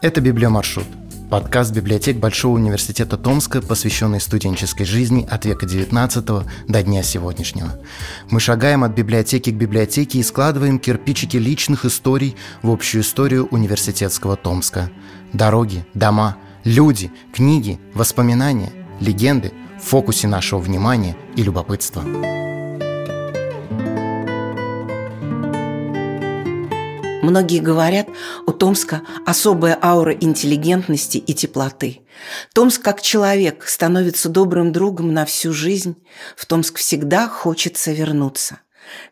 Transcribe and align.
Это 0.00 0.20
«Библиомаршрут»– 0.20 0.86
подкаст 1.30 1.72
библиотек 1.72 2.18
Большого 2.18 2.54
университета 2.54 3.16
Томска, 3.16 3.60
посвященный 3.60 4.20
студенческой 4.20 4.84
жизни 4.84 5.26
от 5.28 5.44
века 5.44 5.66
XIX 5.66 6.46
до 6.68 6.82
дня 6.84 7.02
сегодняшнего. 7.02 7.72
Мы 8.30 8.38
шагаем 8.38 8.84
от 8.84 8.92
библиотеки 8.92 9.50
к 9.50 9.56
библиотеке 9.56 10.20
и 10.20 10.22
складываем 10.22 10.78
кирпичики 10.78 11.36
личных 11.36 11.84
историй 11.84 12.36
в 12.62 12.70
общую 12.70 13.02
историю 13.02 13.46
университетского 13.46 14.36
Томска. 14.36 14.88
Дороги, 15.32 15.84
дома, 15.94 16.36
люди, 16.62 17.10
книги, 17.34 17.80
воспоминания, 17.92 18.70
легенды 19.00 19.52
в 19.80 19.82
фокусе 19.82 20.28
нашего 20.28 20.60
внимания 20.60 21.16
и 21.34 21.42
любопытства. 21.42 22.04
Многие 27.28 27.58
говорят, 27.58 28.08
у 28.46 28.52
Томска 28.52 29.02
особая 29.26 29.78
аура 29.82 30.14
интеллигентности 30.14 31.18
и 31.18 31.34
теплоты. 31.34 32.00
Томск 32.54 32.80
как 32.80 33.02
человек 33.02 33.68
становится 33.68 34.30
добрым 34.30 34.72
другом 34.72 35.12
на 35.12 35.26
всю 35.26 35.52
жизнь. 35.52 35.96
В 36.38 36.46
Томск 36.46 36.78
всегда 36.78 37.28
хочется 37.28 37.92
вернуться. 37.92 38.60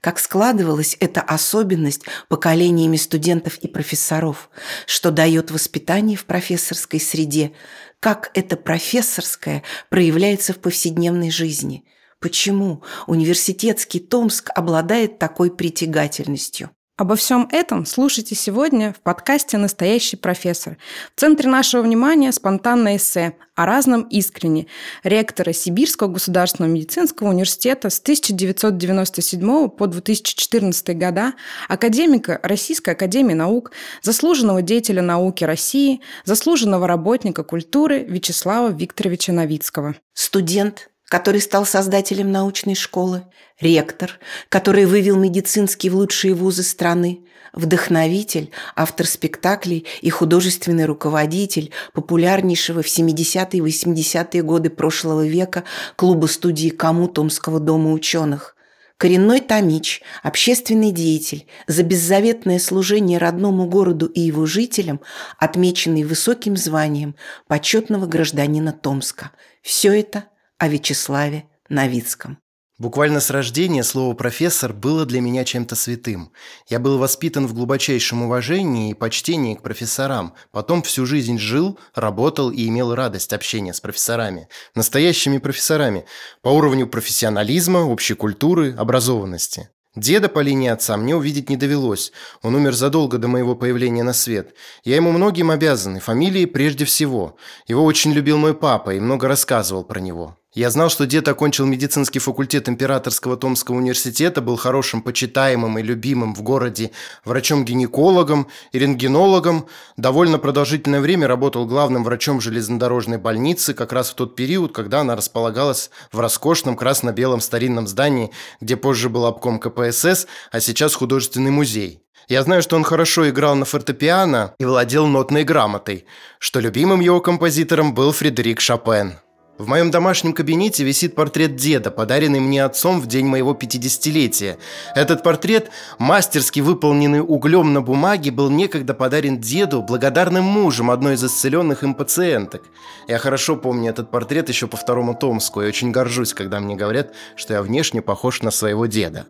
Как 0.00 0.18
складывалась 0.18 0.96
эта 0.98 1.20
особенность 1.20 2.04
поколениями 2.30 2.96
студентов 2.96 3.58
и 3.58 3.68
профессоров, 3.68 4.48
что 4.86 5.10
дает 5.10 5.50
воспитание 5.50 6.16
в 6.16 6.24
профессорской 6.24 7.00
среде, 7.00 7.52
как 8.00 8.30
это 8.32 8.56
профессорское 8.56 9.62
проявляется 9.90 10.54
в 10.54 10.58
повседневной 10.58 11.30
жизни– 11.30 11.84
Почему 12.18 12.82
университетский 13.06 14.00
Томск 14.00 14.50
обладает 14.54 15.18
такой 15.18 15.54
притягательностью? 15.54 16.70
Обо 16.98 17.14
всем 17.14 17.46
этом 17.52 17.84
слушайте 17.84 18.34
сегодня 18.34 18.94
в 18.94 19.00
подкасте 19.00 19.58
«Настоящий 19.58 20.16
профессор». 20.16 20.78
В 21.14 21.20
центре 21.20 21.46
нашего 21.46 21.82
внимания 21.82 22.32
спонтанное 22.32 22.96
эссе 22.96 23.34
о 23.54 23.66
разном 23.66 24.04
искренне 24.04 24.66
ректора 25.04 25.52
Сибирского 25.52 26.08
государственного 26.08 26.72
медицинского 26.72 27.28
университета 27.28 27.90
с 27.90 28.00
1997 28.00 29.68
по 29.68 29.86
2014 29.86 30.96
года, 30.96 31.34
академика 31.68 32.40
Российской 32.42 32.90
академии 32.90 33.34
наук, 33.34 33.72
заслуженного 34.00 34.62
деятеля 34.62 35.02
науки 35.02 35.44
России, 35.44 36.00
заслуженного 36.24 36.86
работника 36.86 37.44
культуры 37.44 38.04
Вячеслава 38.04 38.70
Викторовича 38.70 39.34
Новицкого. 39.34 39.96
Студент 40.14 40.88
который 41.08 41.40
стал 41.40 41.64
создателем 41.64 42.32
научной 42.32 42.74
школы, 42.74 43.24
ректор, 43.60 44.18
который 44.48 44.86
вывел 44.86 45.16
медицинский 45.16 45.88
в 45.88 45.96
лучшие 45.96 46.34
вузы 46.34 46.62
страны, 46.62 47.20
вдохновитель, 47.52 48.50
автор 48.74 49.06
спектаклей 49.06 49.86
и 50.02 50.10
художественный 50.10 50.84
руководитель 50.84 51.72
популярнейшего 51.92 52.82
в 52.82 52.86
70-е 52.86 53.58
и 53.58 53.60
80-е 53.60 54.42
годы 54.42 54.70
прошлого 54.70 55.26
века 55.26 55.64
клуба 55.96 56.26
студии 56.26 56.68
«Кому» 56.68 57.08
Томского 57.08 57.60
дома 57.60 57.92
ученых. 57.92 58.54
Коренной 58.98 59.40
томич, 59.40 60.02
общественный 60.22 60.90
деятель, 60.90 61.46
за 61.66 61.82
беззаветное 61.82 62.58
служение 62.58 63.18
родному 63.18 63.66
городу 63.66 64.06
и 64.06 64.20
его 64.20 64.46
жителям, 64.46 65.02
отмеченный 65.38 66.02
высоким 66.02 66.56
званием 66.56 67.14
почетного 67.46 68.06
гражданина 68.06 68.72
Томска. 68.72 69.32
Все 69.62 69.92
это– 69.92 70.24
о 70.58 70.68
Вячеславе 70.68 71.44
Новицком. 71.68 72.38
Буквально 72.78 73.20
с 73.20 73.30
рождения 73.30 73.82
слово 73.82 74.14
«профессор» 74.14 74.72
было 74.72 75.06
для 75.06 75.20
меня 75.20 75.44
чем-то 75.44 75.74
святым. 75.74 76.32
Я 76.68 76.78
был 76.78 76.98
воспитан 76.98 77.46
в 77.46 77.54
глубочайшем 77.54 78.22
уважении 78.22 78.90
и 78.90 78.94
почтении 78.94 79.54
к 79.54 79.62
профессорам. 79.62 80.34
Потом 80.52 80.82
всю 80.82 81.06
жизнь 81.06 81.38
жил, 81.38 81.78
работал 81.94 82.50
и 82.50 82.68
имел 82.68 82.94
радость 82.94 83.32
общения 83.32 83.72
с 83.72 83.80
профессорами. 83.80 84.48
Настоящими 84.74 85.38
профессорами. 85.38 86.04
По 86.42 86.50
уровню 86.50 86.86
профессионализма, 86.86 87.78
общей 87.78 88.14
культуры, 88.14 88.74
образованности. 88.76 89.70
Деда 89.96 90.28
по 90.28 90.40
линии 90.40 90.68
отца 90.68 90.98
мне 90.98 91.16
увидеть 91.16 91.48
не 91.48 91.56
довелось. 91.56 92.12
Он 92.42 92.54
умер 92.54 92.74
задолго 92.74 93.16
до 93.16 93.28
моего 93.28 93.56
появления 93.56 94.02
на 94.02 94.12
свет. 94.12 94.54
Я 94.84 94.96
ему 94.96 95.10
многим 95.10 95.50
обязан, 95.50 95.96
и 95.96 96.00
фамилии 96.00 96.44
прежде 96.44 96.84
всего. 96.84 97.36
Его 97.66 97.82
очень 97.82 98.12
любил 98.12 98.36
мой 98.36 98.52
папа 98.52 98.94
и 98.94 99.00
много 99.00 99.26
рассказывал 99.26 99.84
про 99.84 99.98
него. 99.98 100.36
Я 100.56 100.70
знал, 100.70 100.88
что 100.88 101.04
дед 101.04 101.28
окончил 101.28 101.66
медицинский 101.66 102.18
факультет 102.18 102.66
Императорского 102.66 103.36
Томского 103.36 103.76
университета, 103.76 104.40
был 104.40 104.56
хорошим, 104.56 105.02
почитаемым 105.02 105.78
и 105.78 105.82
любимым 105.82 106.34
в 106.34 106.40
городе 106.40 106.92
врачом-гинекологом 107.26 108.46
и 108.72 108.78
рентгенологом. 108.78 109.66
Довольно 109.98 110.38
продолжительное 110.38 111.02
время 111.02 111.28
работал 111.28 111.66
главным 111.66 112.04
врачом 112.04 112.40
железнодорожной 112.40 113.18
больницы, 113.18 113.74
как 113.74 113.92
раз 113.92 114.08
в 114.08 114.14
тот 114.14 114.34
период, 114.34 114.72
когда 114.72 115.02
она 115.02 115.14
располагалась 115.14 115.90
в 116.10 116.20
роскошном 116.20 116.74
красно-белом 116.74 117.42
старинном 117.42 117.86
здании, 117.86 118.30
где 118.62 118.78
позже 118.78 119.10
был 119.10 119.26
обком 119.26 119.58
КПСС, 119.58 120.26
а 120.50 120.60
сейчас 120.60 120.94
художественный 120.94 121.50
музей. 121.50 122.00
Я 122.28 122.42
знаю, 122.42 122.62
что 122.62 122.76
он 122.76 122.82
хорошо 122.82 123.28
играл 123.28 123.56
на 123.56 123.66
фортепиано 123.66 124.54
и 124.58 124.64
владел 124.64 125.06
нотной 125.06 125.44
грамотой, 125.44 126.06
что 126.38 126.60
любимым 126.60 127.00
его 127.00 127.20
композитором 127.20 127.94
был 127.94 128.10
Фредерик 128.12 128.62
Шопен. 128.62 129.18
В 129.58 129.68
моем 129.68 129.90
домашнем 129.90 130.34
кабинете 130.34 130.84
висит 130.84 131.14
портрет 131.14 131.56
деда, 131.56 131.90
подаренный 131.90 132.40
мне 132.40 132.62
отцом 132.62 133.00
в 133.00 133.06
день 133.06 133.24
моего 133.24 133.54
50-летия. 133.54 134.58
Этот 134.94 135.22
портрет, 135.22 135.70
мастерски 135.98 136.60
выполненный 136.60 137.20
углем 137.20 137.72
на 137.72 137.80
бумаге, 137.80 138.30
был 138.30 138.50
некогда 138.50 138.92
подарен 138.92 139.40
деду 139.40 139.80
благодарным 139.80 140.44
мужем 140.44 140.90
одной 140.90 141.14
из 141.14 141.24
исцеленных 141.24 141.84
им 141.84 141.94
пациенток. 141.94 142.64
Я 143.08 143.16
хорошо 143.16 143.56
помню 143.56 143.90
этот 143.90 144.10
портрет 144.10 144.50
еще 144.50 144.66
по 144.66 144.76
второму 144.76 145.14
Томску 145.14 145.62
и 145.62 145.66
очень 145.66 145.90
горжусь, 145.90 146.34
когда 146.34 146.60
мне 146.60 146.76
говорят, 146.76 147.14
что 147.34 147.54
я 147.54 147.62
внешне 147.62 148.02
похож 148.02 148.42
на 148.42 148.50
своего 148.50 148.84
деда. 148.84 149.26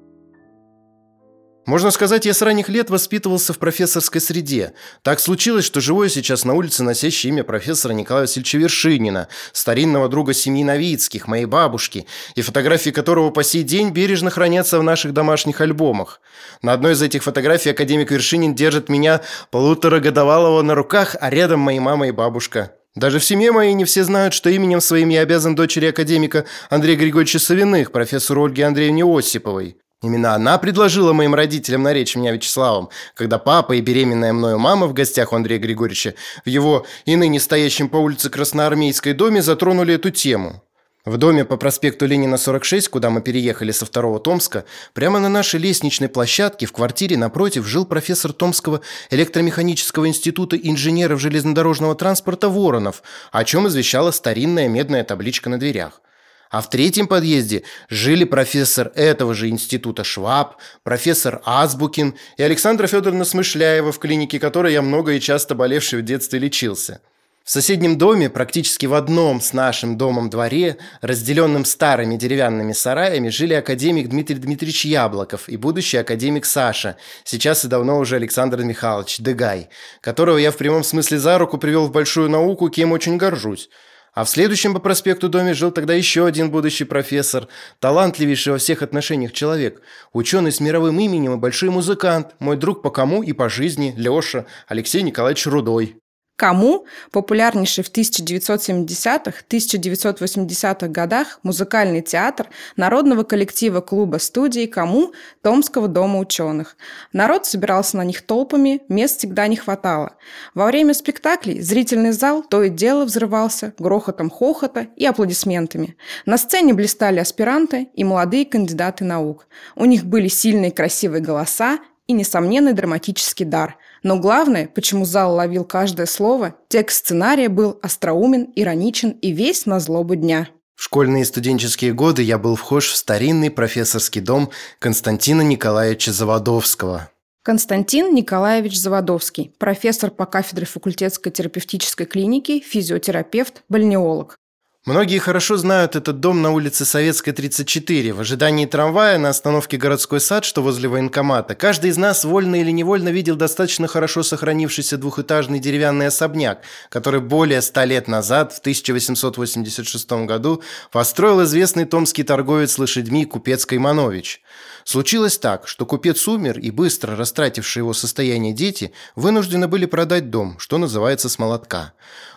Можно 1.67 1.91
сказать, 1.91 2.25
я 2.27 2.33
с 2.33 2.43
ранних 2.43 2.69
лет 2.69 2.91
воспитывался 2.91 3.53
в 3.53 3.59
профессорской 3.59 4.21
среде. 4.21 4.73
Так 5.03 5.19
случилось, 5.19 5.65
что 5.65 5.81
живу 5.81 6.05
я 6.05 6.09
сейчас 6.09 6.45
на 6.45 6.55
улице, 6.55 6.85
носящей 6.85 7.31
имя 7.31 7.43
профессора 7.43 7.93
Николая 7.93 8.23
Васильевича 8.23 8.59
Вершинина, 8.59 9.27
старинного 9.53 10.09
друга 10.09 10.33
семьи 10.33 10.63
Новицких, 10.63 11.27
моей 11.27 11.47
бабушки, 11.47 12.07
и 12.37 12.43
фотографии 12.43 12.91
которого 12.91 13.31
по 13.31 13.43
сей 13.43 13.65
день 13.65 13.91
бережно 13.91 14.31
хранятся 14.31 14.79
в 14.79 14.85
наших 14.85 15.13
домашних 15.13 15.61
альбомах. 15.61 16.21
На 16.63 16.73
одной 16.73 16.93
из 16.93 17.03
этих 17.03 17.25
фотографий 17.25 17.71
академик 17.71 18.13
Вершинин 18.13 18.55
держит 18.55 18.89
меня 18.89 19.23
полуторагодовалого 19.51 20.63
на 20.63 20.77
руках, 20.77 21.17
а 21.21 21.31
рядом 21.31 21.59
мои 21.59 21.81
мама 21.81 22.07
и 22.07 22.13
бабушка. 22.13 22.75
Даже 22.95 23.19
в 23.19 23.25
семье 23.25 23.51
моей 23.51 23.75
не 23.75 23.85
все 23.85 24.05
знают, 24.05 24.35
что 24.35 24.51
именем 24.51 24.81
своим 24.81 25.09
я 25.09 25.23
обязан 25.23 25.57
дочери 25.57 25.87
академика 25.87 26.45
Андрея 26.71 26.97
Григорьевича 26.97 27.41
Савиных, 27.41 27.91
профессору 27.91 28.45
Ольге 28.45 28.67
Андреевне 28.67 29.05
Осиповой. 29.05 29.79
Именно 30.03 30.35
она 30.35 30.59
предложила 30.59 31.15
моим 31.15 31.35
родителям 31.35 31.83
наречь 31.83 32.17
меня 32.17 32.33
Вячеславом, 32.33 32.91
когда 33.15 33.39
папа 33.39 33.73
и 33.73 33.81
беременная 33.81 34.35
мною 34.35 34.59
мама 34.59 34.87
в 34.87 34.93
гостях 34.93 35.33
у 35.33 35.37
Андрея 35.37 35.59
Григорьевича 35.59 36.15
в 36.45 36.49
его 36.49 36.87
и 37.07 37.17
ныне 37.17 37.41
стоящем 37.41 37.89
по 37.89 37.97
улице 37.97 38.29
Красноармейской 38.29 39.15
доме 39.15 39.41
затронули 39.41 39.95
эту 39.95 40.11
тему. 40.11 40.63
В 41.07 41.19
доме 41.19 41.45
по 41.45 41.57
проспекту 41.57 42.05
Ленина 42.05 42.37
46, 42.37 42.89
куда 42.89 43.11
мы 43.11 43.23
переехали 43.23 43.71
со 43.71 43.87
второго 43.87 44.19
Томска, 44.19 44.65
прямо 44.93 45.21
на 45.21 45.29
нашей 45.29 45.61
лестничной 45.61 46.09
площадке 46.09 46.67
в 46.67 46.73
квартире 46.73 47.17
напротив 47.17 47.65
жил 47.65 47.87
профессор 47.87 48.33
Томского 48.33 48.81
электромеханического 49.11 50.09
института 50.09 50.57
инженеров 50.57 51.21
железнодорожного 51.21 51.95
транспорта 51.95 52.49
Воронов, 52.49 53.05
о 53.31 53.45
чем 53.45 53.69
извещала 53.69 54.11
старинная 54.11 54.69
медная 54.69 55.05
табличка 55.05 55.49
на 55.49 55.61
дверях. 55.61 56.03
А 56.51 56.61
в 56.61 56.71
третьем 56.71 57.07
подъезде 57.07 57.65
жили 57.89 58.25
профессор 58.25 58.93
этого 58.95 59.35
же 59.35 59.49
института 59.49 60.05
Шваб, 60.05 60.57
профессор 60.83 61.43
Азбукин 61.45 62.15
и 62.37 62.43
Александра 62.43 62.87
Федоровна 62.87 63.25
Смышляева, 63.25 63.93
в 63.93 63.99
клинике 63.99 64.39
которой 64.39 64.73
я 64.73 64.83
много 64.83 65.13
и 65.13 65.21
часто 65.21 65.55
болевший 65.55 66.01
в 66.01 66.05
детстве 66.05 66.39
лечился. 66.39 67.01
В 67.47 67.51
соседнем 67.53 67.97
доме, 67.97 68.29
практически 68.29 68.87
в 68.87 68.95
одном 68.95 69.41
с 69.41 69.53
нашим 69.53 69.97
домом 69.97 70.31
дворе, 70.31 70.79
разделенным 71.01 71.65
старыми 71.65 72.17
деревянными 72.17 72.73
сараями, 72.73 73.29
жили 73.29 73.55
академик 73.55 74.09
Дмитрий 74.09 74.35
Дмитриевич 74.35 74.85
Яблоков 74.85 75.49
и 75.49 75.57
будущий 75.57 75.99
академик 75.99 76.45
Саша, 76.45 76.97
сейчас 77.23 77.65
и 77.65 77.69
давно 77.69 78.01
уже 78.01 78.17
Александр 78.17 78.65
Михайлович 78.65 79.19
Дегай, 79.19 79.69
которого 80.01 80.39
я 80.39 80.51
в 80.51 80.57
прямом 80.57 80.83
смысле 80.83 81.21
за 81.21 81.39
руку 81.39 81.57
привел 81.57 81.87
в 81.87 81.93
большую 81.93 82.29
науку, 82.29 82.69
кем 82.69 82.91
очень 82.91 83.17
горжусь. 83.17 83.71
А 84.17 84.25
в 84.25 84.31
следующем 84.31 84.73
по 84.73 84.81
проспекту 84.81 85.29
доме 85.29 85.53
жил 85.53 85.71
тогда 85.71 85.93
еще 85.93 86.25
один 86.25 86.51
будущий 86.51 86.85
профессор, 86.85 87.49
талантливейший 87.81 88.55
во 88.55 88.59
всех 88.59 88.81
отношениях 88.81 89.35
человек, 89.35 89.83
ученый 90.15 90.53
с 90.53 90.59
мировым 90.59 90.99
именем 90.99 91.35
и 91.35 91.37
большой 91.37 91.69
музыкант, 91.69 92.35
мой 92.39 92.57
друг 92.57 92.81
по 92.81 92.89
кому 92.89 93.23
и 93.23 93.35
по 93.35 93.51
жизни, 93.51 93.93
Леша, 93.95 94.47
Алексей 94.69 95.03
Николаевич 95.03 95.47
Рудой. 95.47 95.99
Кому 96.37 96.87
популярнейший 97.13 97.83
в 97.83 97.91
1970-1980-х 97.91 100.89
годах 100.89 101.41
музыкальный 101.43 102.03
театр 102.03 102.49
народного 102.77 103.23
коллектива 103.23 103.81
клуба 103.81 104.19
студии 104.19 104.67
Кому 104.67 105.15
Томского 105.43 105.89
дома 105.89 106.19
ученых. 106.19 106.77
Народ 107.15 107.47
собирался 107.47 107.97
на 107.97 108.03
них 108.03 108.21
толпами, 108.21 108.83
мест 108.91 109.17
всегда 109.19 109.47
не 109.47 109.57
хватало. 109.57 110.17
Во 110.53 110.67
время 110.67 110.93
спектаклей 110.93 111.63
зрительный 111.63 112.13
зал 112.13 112.43
то 112.43 112.63
и 112.63 112.69
дело 112.69 113.07
взрывался 113.07 113.73
грохотом 113.79 114.29
хохота 114.29 114.89
и 114.95 115.07
аплодисментами. 115.07 115.97
На 116.27 116.37
сцене 116.37 116.75
блистали 116.75 117.19
аспиранты 117.19 117.89
и 117.95 118.05
молодые 118.05 118.45
кандидаты 118.45 119.07
наук. 119.07 119.47
У 119.75 119.87
них 119.87 120.05
были 120.05 120.29
сильные 120.29 120.71
красивые 120.71 121.23
голоса 121.23 121.79
и 122.07 122.13
несомненный 122.13 122.75
драматический 122.75 123.47
дар– 123.47 123.79
но 124.03 124.19
главное, 124.19 124.69
почему 124.69 125.05
зал 125.05 125.35
ловил 125.35 125.65
каждое 125.65 126.07
слово, 126.07 126.55
текст 126.69 127.05
сценария 127.05 127.49
был 127.49 127.79
остроумен, 127.83 128.53
ироничен 128.55 129.11
и 129.11 129.33
весь 129.33 129.67
на 129.67 129.81
злобу 129.81 130.15
дня. 130.15 130.49
В 130.77 130.83
школьные 130.83 131.23
и 131.23 131.25
студенческие 131.25 131.95
годы 131.95 132.23
я 132.23 132.39
был 132.39 132.55
вхож 132.55 132.89
в 132.89 132.97
старинный 132.97 133.51
профессорский 133.51 134.21
дом 134.21 134.51
Константина 134.79 135.41
Николаевича 135.41 136.13
Заводовского. 136.13 137.11
Константин 137.43 138.13
Николаевич 138.15 138.77
Заводовский, 138.77 139.55
профессор 139.59 140.11
по 140.11 140.27
кафедре 140.27 140.67
факультетской 140.67 141.31
терапевтической 141.33 142.05
клиники, 142.05 142.61
физиотерапевт, 142.61 143.63
бальнеолог. 143.69 144.37
Многие 144.87 145.19
хорошо 145.19 145.57
знают 145.57 145.97
этот 145.97 146.21
дом 146.21 146.43
на 146.43 146.53
улице 146.53 146.85
Советской, 146.85 147.33
34, 147.33 148.13
в 148.13 148.21
ожидании 148.21 148.67
трамвая 148.67 149.19
на 149.19 149.31
остановке 149.31 149.77
«Городской 149.77 150.21
сад», 150.21 150.45
что 150.45 150.63
возле 150.63 150.89
военкомата. 150.89 151.57
Каждый 151.57 151.91
из 151.91 151.97
нас, 151.97 152.25
вольно 152.25 152.55
или 152.55 152.71
невольно, 152.71 153.09
видел 153.09 153.35
достаточно 153.35 153.89
хорошо 153.89 154.23
сохранившийся 154.23 154.97
двухэтажный 154.97 155.59
деревянный 155.59 156.07
особняк, 156.07 156.61
который 156.89 157.21
более 157.21 157.63
ста 157.63 157.85
лет 157.85 158.07
назад, 158.07 158.53
в 158.53 158.61
1886 158.61 160.13
году, 160.25 160.63
построил 160.93 161.43
известный 161.43 161.85
томский 161.85 162.23
торговец 162.23 162.79
лошадьми 162.79 163.25
Купец 163.25 163.67
Кайманович. 163.67 164.41
Случилось 164.87 165.37
так, 165.37 165.67
что 165.67 165.85
купец 165.85 166.29
умер, 166.29 166.61
и 166.61 166.71
быстро 166.71 167.17
растратившие 167.17 167.81
его 167.81 167.93
состояние 167.93 168.53
дети 168.53 168.93
вынуждены 169.17 169.67
были 169.67 169.85
продать 169.85 170.31
дом, 170.31 170.61
что 170.61 170.79
называется 170.79 171.29
с 171.29 171.41
молотка. 171.41 171.93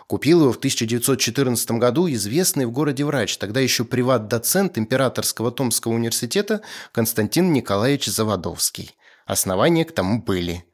Купил 0.08 0.40
его 0.40 0.52
в 0.52 0.56
1914 0.56 1.70
году 1.72 2.10
известный 2.10 2.66
в 2.66 2.72
городе 2.72 3.04
врач, 3.04 3.36
тогда 3.36 3.60
еще 3.60 3.84
приват-доцент 3.84 4.78
Императорского 4.78 5.52
Томского 5.52 5.92
университета 5.92 6.62
Константин 6.90 7.52
Николаевич 7.52 8.06
Заводовский. 8.06 8.96
Основания 9.26 9.84
к 9.84 9.92
тому 9.92 10.20
были. 10.20 10.64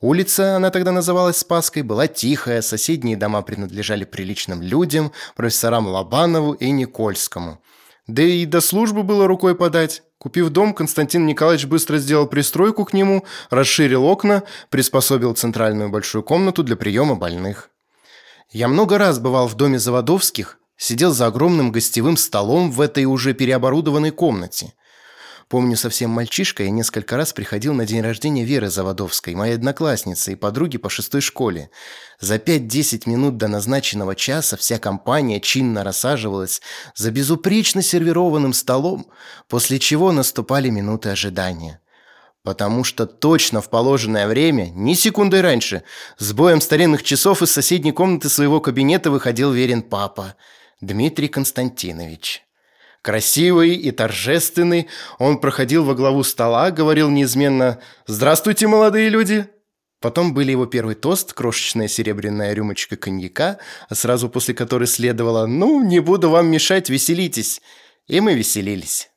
Улица, 0.00 0.56
она 0.56 0.70
тогда 0.70 0.90
называлась 0.90 1.36
Спаской, 1.36 1.82
была 1.82 2.08
тихая, 2.08 2.60
соседние 2.60 3.16
дома 3.16 3.42
принадлежали 3.42 4.02
приличным 4.02 4.62
людям, 4.62 5.12
профессорам 5.36 5.86
Лобанову 5.86 6.54
и 6.54 6.72
Никольскому. 6.72 7.62
Да 8.08 8.20
и 8.20 8.44
до 8.46 8.60
службы 8.60 9.04
было 9.04 9.28
рукой 9.28 9.54
подать. 9.54 10.02
Купив 10.20 10.50
дом, 10.50 10.74
Константин 10.74 11.24
Николаевич 11.24 11.64
быстро 11.64 11.96
сделал 11.96 12.26
пристройку 12.26 12.84
к 12.84 12.92
нему, 12.92 13.24
расширил 13.48 14.04
окна, 14.04 14.42
приспособил 14.68 15.32
центральную 15.32 15.88
большую 15.88 16.22
комнату 16.22 16.62
для 16.62 16.76
приема 16.76 17.14
больных. 17.14 17.70
Я 18.50 18.68
много 18.68 18.98
раз 18.98 19.18
бывал 19.18 19.48
в 19.48 19.54
доме 19.54 19.78
Заводовских, 19.78 20.58
сидел 20.76 21.12
за 21.12 21.24
огромным 21.24 21.72
гостевым 21.72 22.18
столом 22.18 22.70
в 22.70 22.82
этой 22.82 23.06
уже 23.06 23.32
переоборудованной 23.32 24.10
комнате. 24.10 24.74
Помню, 25.50 25.76
совсем 25.76 26.10
мальчишка, 26.10 26.62
я 26.62 26.70
несколько 26.70 27.16
раз 27.16 27.32
приходил 27.32 27.74
на 27.74 27.84
день 27.84 28.02
рождения 28.02 28.44
Веры 28.44 28.70
Заводовской, 28.70 29.34
моей 29.34 29.56
одноклассницы 29.56 30.30
и 30.30 30.36
подруги 30.36 30.78
по 30.78 30.88
шестой 30.88 31.20
школе. 31.22 31.70
За 32.20 32.36
5-10 32.36 33.10
минут 33.10 33.36
до 33.36 33.48
назначенного 33.48 34.14
часа 34.14 34.56
вся 34.56 34.78
компания 34.78 35.40
чинно 35.40 35.82
рассаживалась 35.82 36.62
за 36.94 37.10
безупречно 37.10 37.82
сервированным 37.82 38.52
столом, 38.52 39.10
после 39.48 39.80
чего 39.80 40.12
наступали 40.12 40.70
минуты 40.70 41.08
ожидания. 41.08 41.80
Потому 42.44 42.84
что 42.84 43.06
точно 43.06 43.60
в 43.60 43.70
положенное 43.70 44.28
время, 44.28 44.70
ни 44.72 44.94
секунды 44.94 45.42
раньше, 45.42 45.82
с 46.16 46.32
боем 46.32 46.60
старинных 46.60 47.02
часов 47.02 47.42
из 47.42 47.50
соседней 47.50 47.90
комнаты 47.90 48.28
своего 48.28 48.60
кабинета 48.60 49.10
выходил 49.10 49.50
верен 49.50 49.82
папа, 49.82 50.36
Дмитрий 50.80 51.26
Константинович. 51.26 52.44
Красивый 53.02 53.76
и 53.76 53.90
торжественный, 53.92 54.88
он 55.18 55.38
проходил 55.38 55.84
во 55.84 55.94
главу 55.94 56.22
стола, 56.22 56.70
говорил 56.70 57.08
неизменно 57.08 57.80
«Здравствуйте, 58.06 58.66
молодые 58.66 59.08
люди!» 59.08 59.48
Потом 60.00 60.34
были 60.34 60.50
его 60.50 60.66
первый 60.66 60.94
тост, 60.94 61.32
крошечная 61.32 61.88
серебряная 61.88 62.52
рюмочка 62.52 62.96
коньяка, 62.96 63.58
а 63.88 63.94
сразу 63.94 64.28
после 64.28 64.54
которой 64.54 64.86
следовало 64.86 65.46
«Ну, 65.46 65.82
не 65.82 66.00
буду 66.00 66.28
вам 66.30 66.48
мешать, 66.48 66.90
веселитесь!» 66.90 67.62
И 68.06 68.20
мы 68.20 68.34
веселились. 68.34 69.10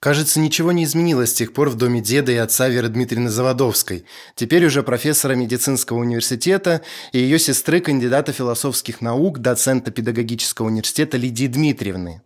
Кажется, 0.00 0.40
ничего 0.40 0.72
не 0.72 0.84
изменилось 0.84 1.30
с 1.30 1.34
тех 1.34 1.52
пор 1.52 1.68
в 1.68 1.76
доме 1.76 2.00
деда 2.00 2.32
и 2.32 2.36
отца 2.36 2.68
Веры 2.68 2.88
Дмитриевны 2.88 3.30
Заводовской, 3.30 4.04
теперь 4.34 4.66
уже 4.66 4.82
профессора 4.82 5.34
медицинского 5.34 5.98
университета 5.98 6.82
и 7.12 7.18
ее 7.20 7.38
сестры 7.38 7.80
кандидата 7.80 8.32
философских 8.32 9.00
наук, 9.00 9.38
доцента 9.38 9.92
педагогического 9.92 10.66
университета 10.66 11.18
Лидии 11.18 11.46
Дмитриевны. 11.46 12.22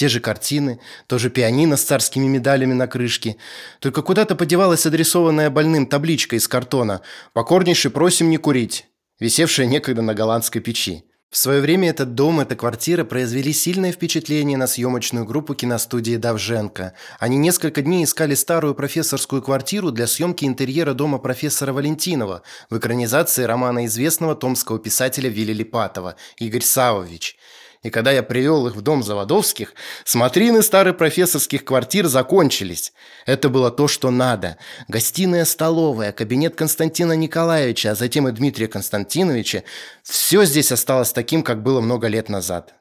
Те 0.00 0.08
же 0.08 0.20
картины, 0.20 0.80
тоже 1.08 1.28
пианино 1.28 1.76
с 1.76 1.82
царскими 1.82 2.26
медалями 2.26 2.72
на 2.72 2.86
крышке. 2.86 3.36
Только 3.80 4.00
куда-то 4.00 4.34
подевалась 4.34 4.86
адресованная 4.86 5.50
больным 5.50 5.84
табличка 5.84 6.36
из 6.36 6.48
картона 6.48 7.02
«Покорнейше 7.34 7.90
просим 7.90 8.30
не 8.30 8.38
курить», 8.38 8.86
висевшая 9.18 9.66
некогда 9.66 10.00
на 10.00 10.14
голландской 10.14 10.62
печи. 10.62 11.04
В 11.28 11.36
свое 11.36 11.60
время 11.60 11.90
этот 11.90 12.14
дом, 12.14 12.40
эта 12.40 12.56
квартира 12.56 13.04
произвели 13.04 13.52
сильное 13.52 13.92
впечатление 13.92 14.56
на 14.56 14.66
съемочную 14.66 15.26
группу 15.26 15.54
киностудии 15.54 16.16
«Давженко». 16.16 16.94
Они 17.18 17.36
несколько 17.36 17.82
дней 17.82 18.04
искали 18.04 18.34
старую 18.34 18.74
профессорскую 18.74 19.42
квартиру 19.42 19.90
для 19.90 20.06
съемки 20.06 20.46
интерьера 20.46 20.94
дома 20.94 21.18
профессора 21.18 21.74
Валентинова 21.74 22.40
в 22.70 22.78
экранизации 22.78 23.42
романа 23.42 23.84
известного 23.84 24.34
томского 24.34 24.78
писателя 24.78 25.28
Вилли 25.28 25.52
Липатова 25.52 26.16
«Игорь 26.38 26.62
Савович». 26.62 27.36
И 27.82 27.88
когда 27.88 28.10
я 28.10 28.22
привел 28.22 28.66
их 28.66 28.76
в 28.76 28.82
дом 28.82 29.02
Заводовских, 29.02 29.72
смотрины 30.04 30.62
старых 30.62 30.98
профессорских 30.98 31.64
квартир 31.64 32.08
закончились. 32.08 32.92
Это 33.24 33.48
было 33.48 33.70
то, 33.70 33.88
что 33.88 34.10
надо. 34.10 34.58
Гостиная, 34.88 35.46
столовая, 35.46 36.12
кабинет 36.12 36.56
Константина 36.56 37.14
Николаевича, 37.14 37.92
а 37.92 37.94
затем 37.94 38.28
и 38.28 38.32
Дмитрия 38.32 38.68
Константиновича. 38.68 39.64
Все 40.02 40.44
здесь 40.44 40.72
осталось 40.72 41.12
таким, 41.12 41.42
как 41.42 41.62
было 41.62 41.80
много 41.80 42.08
лет 42.08 42.28
назад. 42.28 42.74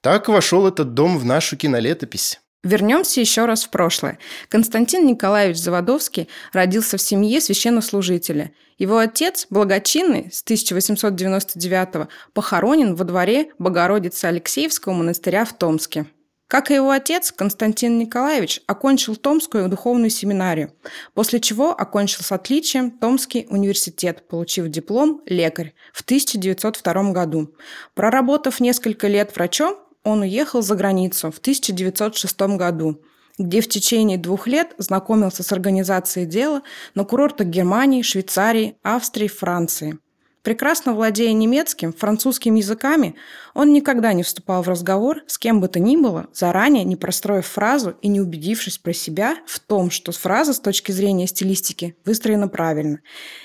Так 0.00 0.28
вошел 0.28 0.66
этот 0.66 0.94
дом 0.94 1.18
в 1.18 1.26
нашу 1.26 1.58
кинолетопись. 1.58 2.40
Вернемся 2.66 3.20
еще 3.20 3.44
раз 3.44 3.64
в 3.64 3.70
прошлое. 3.70 4.18
Константин 4.48 5.06
Николаевич 5.06 5.58
Заводовский 5.58 6.28
родился 6.52 6.96
в 6.96 7.00
семье 7.00 7.40
священнослужителя. 7.40 8.50
Его 8.76 8.98
отец, 8.98 9.46
благочинный, 9.50 10.32
с 10.32 10.42
1899 10.42 12.08
похоронен 12.34 12.96
во 12.96 13.04
дворе 13.04 13.52
Богородицы 13.60 14.24
Алексеевского 14.24 14.94
монастыря 14.94 15.44
в 15.44 15.52
Томске. 15.56 16.06
Как 16.48 16.72
и 16.72 16.74
его 16.74 16.90
отец, 16.90 17.30
Константин 17.30 17.98
Николаевич 17.98 18.60
окончил 18.66 19.14
Томскую 19.14 19.68
духовную 19.68 20.10
семинарию, 20.10 20.72
после 21.14 21.38
чего 21.38 21.70
окончил 21.70 22.22
с 22.22 22.32
отличием 22.32 22.90
Томский 22.90 23.46
университет, 23.48 24.26
получив 24.26 24.68
диплом 24.68 25.22
лекарь 25.26 25.74
в 25.92 26.02
1902 26.02 27.12
году. 27.12 27.54
Проработав 27.94 28.58
несколько 28.58 29.06
лет 29.06 29.34
врачом, 29.36 29.85
он 30.06 30.20
уехал 30.20 30.62
за 30.62 30.76
границу 30.76 31.32
в 31.32 31.38
1906 31.38 32.40
году, 32.56 33.02
где 33.38 33.60
в 33.60 33.68
течение 33.68 34.16
двух 34.16 34.46
лет 34.46 34.72
знакомился 34.78 35.42
с 35.42 35.50
организацией 35.50 36.26
дела 36.26 36.62
на 36.94 37.04
курортах 37.04 37.48
Германии, 37.48 38.02
Швейцарии, 38.02 38.76
Австрии, 38.84 39.26
Франции. 39.26 39.98
Прекрасно 40.46 40.94
владея 40.94 41.32
немецким, 41.32 41.92
французским 41.92 42.54
языками, 42.54 43.16
он 43.52 43.72
никогда 43.72 44.12
не 44.12 44.22
вступал 44.22 44.62
в 44.62 44.68
разговор 44.68 45.24
с 45.26 45.38
кем 45.38 45.60
бы 45.60 45.66
то 45.66 45.80
ни 45.80 45.96
было, 45.96 46.28
заранее 46.32 46.84
не 46.84 46.94
простроив 46.94 47.46
фразу 47.48 47.96
и 48.00 48.06
не 48.06 48.20
убедившись 48.20 48.78
про 48.78 48.92
себя 48.92 49.38
в 49.48 49.58
том, 49.58 49.90
что 49.90 50.12
фраза 50.12 50.52
с 50.52 50.60
точки 50.60 50.92
зрения 50.92 51.26
стилистики 51.26 51.96
выстроена 52.04 52.46
правильно. 52.46 53.00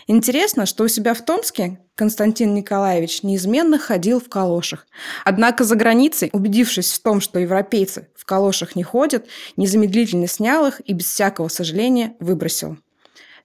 Интересно, 0.05 0.67
что 0.67 0.83
у 0.83 0.87
себя 0.87 1.15
в 1.15 1.25
Томске 1.25 1.79
Константин 1.95 2.53
Николаевич 2.53 3.23
неизменно 3.23 3.79
ходил 3.79 4.19
в 4.19 4.29
калошах. 4.29 4.85
Однако 5.25 5.63
за 5.63 5.75
границей, 5.75 6.29
убедившись 6.33 6.93
в 6.93 7.01
том, 7.01 7.19
что 7.19 7.39
европейцы 7.39 8.09
в 8.15 8.25
калошах 8.25 8.75
не 8.75 8.83
ходят, 8.83 9.25
незамедлительно 9.57 10.27
снял 10.27 10.67
их 10.67 10.79
и 10.85 10.93
без 10.93 11.07
всякого 11.07 11.47
сожаления 11.47 12.15
выбросил. 12.19 12.77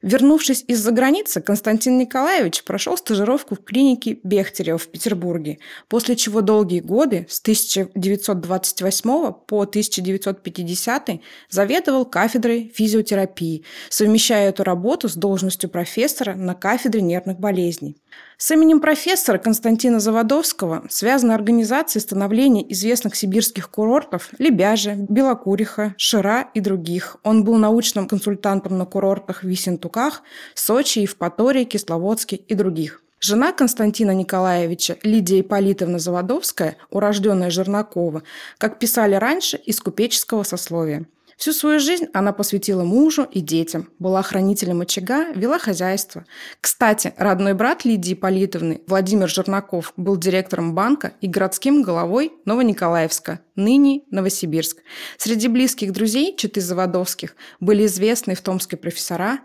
Вернувшись 0.02 0.64
из-за 0.66 0.90
границы, 0.92 1.40
Константин 1.40 1.98
Николаевич 1.98 2.64
прошел 2.64 2.96
стажировку 2.96 3.54
в 3.54 3.64
клинике 3.64 4.18
Бехтерева 4.22 4.78
в 4.78 4.88
Петербурге, 4.88 5.58
после 5.88 6.16
чего 6.16 6.40
долгие 6.42 6.80
годы, 6.80 7.26
с 7.28 7.40
1928 7.40 9.32
по 9.46 9.62
1950 9.62 11.10
заведовал 11.50 12.04
кафедрой 12.04 12.72
физиотерапии, 12.74 13.64
совмещая 13.88 14.50
эту 14.50 14.64
работу 14.64 15.08
с 15.08 15.14
должностью 15.14 15.70
профессора 15.70 16.34
на 16.34 16.54
кафедре 16.54 17.02
нервных 17.02 17.38
болезней. 17.38 17.96
С 18.38 18.50
именем 18.50 18.80
профессора 18.80 19.38
Константина 19.38 19.98
Заводовского 19.98 20.84
связаны 20.90 21.32
организации 21.32 22.00
становления 22.00 22.70
известных 22.72 23.16
сибирских 23.16 23.70
курортов 23.70 24.28
Лебяжа, 24.38 24.94
Белокуриха, 24.94 25.94
Шира 25.96 26.50
и 26.52 26.60
других. 26.60 27.16
Он 27.22 27.44
был 27.44 27.56
научным 27.56 28.06
консультантом 28.06 28.76
на 28.76 28.84
курортах 28.84 29.42
в 29.42 29.46
Висентуках, 29.46 30.22
Сочи, 30.54 30.98
Евпатории, 30.98 31.64
Кисловодске 31.64 32.36
и 32.36 32.54
других. 32.54 33.02
Жена 33.20 33.52
Константина 33.52 34.10
Николаевича, 34.10 34.98
Лидия 35.02 35.40
Ипполитовна 35.40 35.98
Заводовская, 35.98 36.76
урожденная 36.90 37.48
Жернакова, 37.48 38.22
как 38.58 38.78
писали 38.78 39.14
раньше, 39.14 39.56
из 39.56 39.80
купеческого 39.80 40.42
сословия. 40.42 41.06
Всю 41.36 41.52
свою 41.52 41.80
жизнь 41.80 42.06
она 42.14 42.32
посвятила 42.32 42.82
мужу 42.82 43.22
и 43.30 43.40
детям, 43.40 43.90
была 43.98 44.22
хранителем 44.22 44.80
очага, 44.80 45.32
вела 45.32 45.58
хозяйство. 45.58 46.24
Кстати, 46.62 47.12
родной 47.18 47.52
брат 47.52 47.84
Лидии 47.84 48.14
Политовны, 48.14 48.80
Владимир 48.86 49.28
Жернаков, 49.28 49.92
был 49.98 50.16
директором 50.16 50.74
банка 50.74 51.12
и 51.20 51.26
городским 51.26 51.82
головой 51.82 52.32
Новониколаевска, 52.46 53.40
ныне 53.54 54.02
Новосибирск. 54.10 54.78
Среди 55.18 55.48
близких 55.48 55.92
друзей 55.92 56.34
Читы 56.36 56.62
Заводовских 56.62 57.36
были 57.60 57.84
известные 57.84 58.34
в 58.34 58.40
Томске 58.40 58.78
профессора 58.78 59.40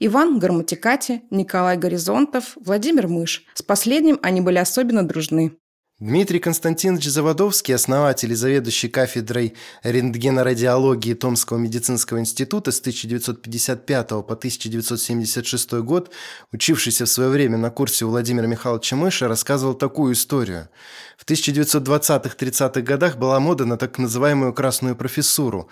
Иван 0.00 0.38
Гарматикати, 0.38 1.22
Николай 1.30 1.76
Горизонтов, 1.76 2.56
Владимир 2.56 3.06
Мыш. 3.06 3.44
С 3.54 3.62
последним 3.62 4.18
они 4.22 4.40
были 4.40 4.58
особенно 4.58 5.06
дружны. 5.06 5.58
Дмитрий 6.00 6.40
Константинович 6.40 7.04
Заводовский, 7.04 7.72
основатель 7.72 8.32
и 8.32 8.34
заведующий 8.34 8.88
кафедрой 8.88 9.54
рентгенорадиологии 9.84 11.14
Томского 11.14 11.58
медицинского 11.58 12.18
института 12.18 12.72
с 12.72 12.80
1955 12.80 14.08
по 14.08 14.18
1976 14.18 15.72
год, 15.74 16.10
учившийся 16.50 17.04
в 17.04 17.08
свое 17.08 17.30
время 17.30 17.58
на 17.58 17.70
курсе 17.70 18.06
у 18.06 18.08
Владимира 18.08 18.48
Михайловича 18.48 18.96
Мыша, 18.96 19.28
рассказывал 19.28 19.74
такую 19.74 20.14
историю. 20.14 20.68
В 21.16 21.24
1920-30-х 21.24 22.80
годах 22.80 23.16
была 23.16 23.38
мода 23.38 23.64
на 23.64 23.76
так 23.76 23.96
называемую 23.96 24.52
«красную 24.52 24.96
профессуру», 24.96 25.70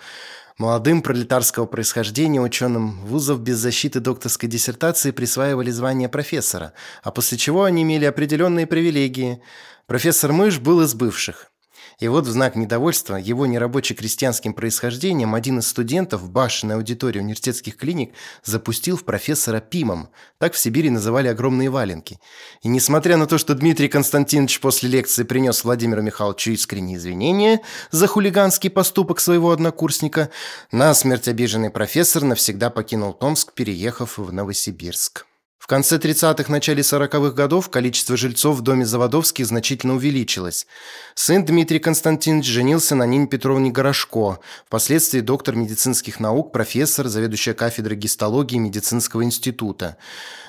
Молодым 0.59 1.01
пролетарского 1.01 1.65
происхождения 1.65 2.39
ученым 2.39 3.03
вузов 3.05 3.39
без 3.39 3.57
защиты 3.57 3.99
докторской 3.99 4.47
диссертации 4.47 5.09
присваивали 5.09 5.71
звание 5.71 6.09
профессора, 6.09 6.73
а 7.01 7.09
после 7.09 7.39
чего 7.39 7.63
они 7.63 7.81
имели 7.81 8.05
определенные 8.05 8.67
привилегии. 8.67 9.41
Профессор 9.85 10.31
Мыш 10.31 10.59
был 10.59 10.81
из 10.81 10.93
бывших. 10.93 11.51
И 11.99 12.07
вот 12.07 12.25
в 12.25 12.31
знак 12.31 12.55
недовольства 12.55 13.17
его 13.17 13.45
нерабоче-крестьянским 13.45 14.53
происхождением 14.53 15.35
один 15.35 15.59
из 15.59 15.67
студентов 15.67 16.21
в 16.21 16.29
башенной 16.29 16.75
аудитории 16.75 17.19
университетских 17.19 17.75
клиник 17.75 18.13
запустил 18.43 18.95
в 18.95 19.03
профессора 19.03 19.59
пимом. 19.59 20.09
Так 20.39 20.53
в 20.53 20.57
Сибири 20.57 20.89
называли 20.89 21.27
огромные 21.27 21.69
валенки. 21.69 22.17
И 22.61 22.69
несмотря 22.69 23.17
на 23.17 23.27
то, 23.27 23.37
что 23.37 23.55
Дмитрий 23.55 23.89
Константинович 23.89 24.61
после 24.61 24.89
лекции 24.89 25.23
принес 25.23 25.63
Владимиру 25.65 26.01
Михайловичу 26.01 26.51
искренние 26.51 26.97
извинения 26.97 27.61
за 27.91 28.07
хулиганский 28.07 28.69
поступок 28.69 29.19
своего 29.19 29.51
однокурсника, 29.51 30.29
на 30.71 30.93
смерть 30.93 31.27
обиженный 31.27 31.69
профессор 31.69 32.23
навсегда 32.23 32.69
покинул 32.69 33.13
Томск, 33.13 33.53
переехав 33.53 34.17
в 34.17 34.31
Новосибирск. 34.31 35.25
В 35.63 35.67
конце 35.67 35.95
30-х, 35.95 36.51
начале 36.51 36.81
40-х 36.81 37.31
годов 37.31 37.69
количество 37.69 38.17
жильцов 38.17 38.57
в 38.57 38.61
доме 38.61 38.85
Заводовских 38.85 39.45
значительно 39.45 39.95
увеличилось. 39.95 40.67
Сын 41.15 41.45
Дмитрий 41.45 41.79
Константинович 41.79 42.45
женился 42.45 42.95
на 42.95 43.05
Нине 43.05 43.27
Петровне 43.27 43.71
Горошко, 43.71 44.39
впоследствии 44.67 45.21
доктор 45.21 45.55
медицинских 45.55 46.19
наук, 46.19 46.51
профессор, 46.51 47.07
заведующая 47.07 47.53
кафедрой 47.53 47.95
гистологии 47.95 48.57
медицинского 48.57 49.23
института. 49.23 49.95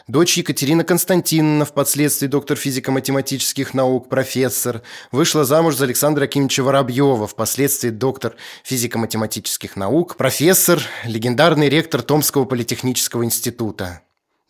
Дочь 0.09 0.37
Екатерина 0.37 0.83
Константиновна, 0.83 1.65
впоследствии 1.65 2.27
доктор 2.27 2.57
физико-математических 2.57 3.73
наук, 3.73 4.09
профессор, 4.09 4.83
вышла 5.13 5.45
замуж 5.45 5.77
за 5.77 5.85
Александра 5.85 6.25
Акимовича 6.25 6.65
Воробьева, 6.65 7.29
впоследствии 7.29 7.91
доктор 7.91 8.35
физико-математических 8.65 9.77
наук, 9.77 10.17
профессор, 10.17 10.83
легендарный 11.05 11.69
ректор 11.69 12.03
Томского 12.03 12.47
политехнического 12.47 13.25
института. 13.25 14.01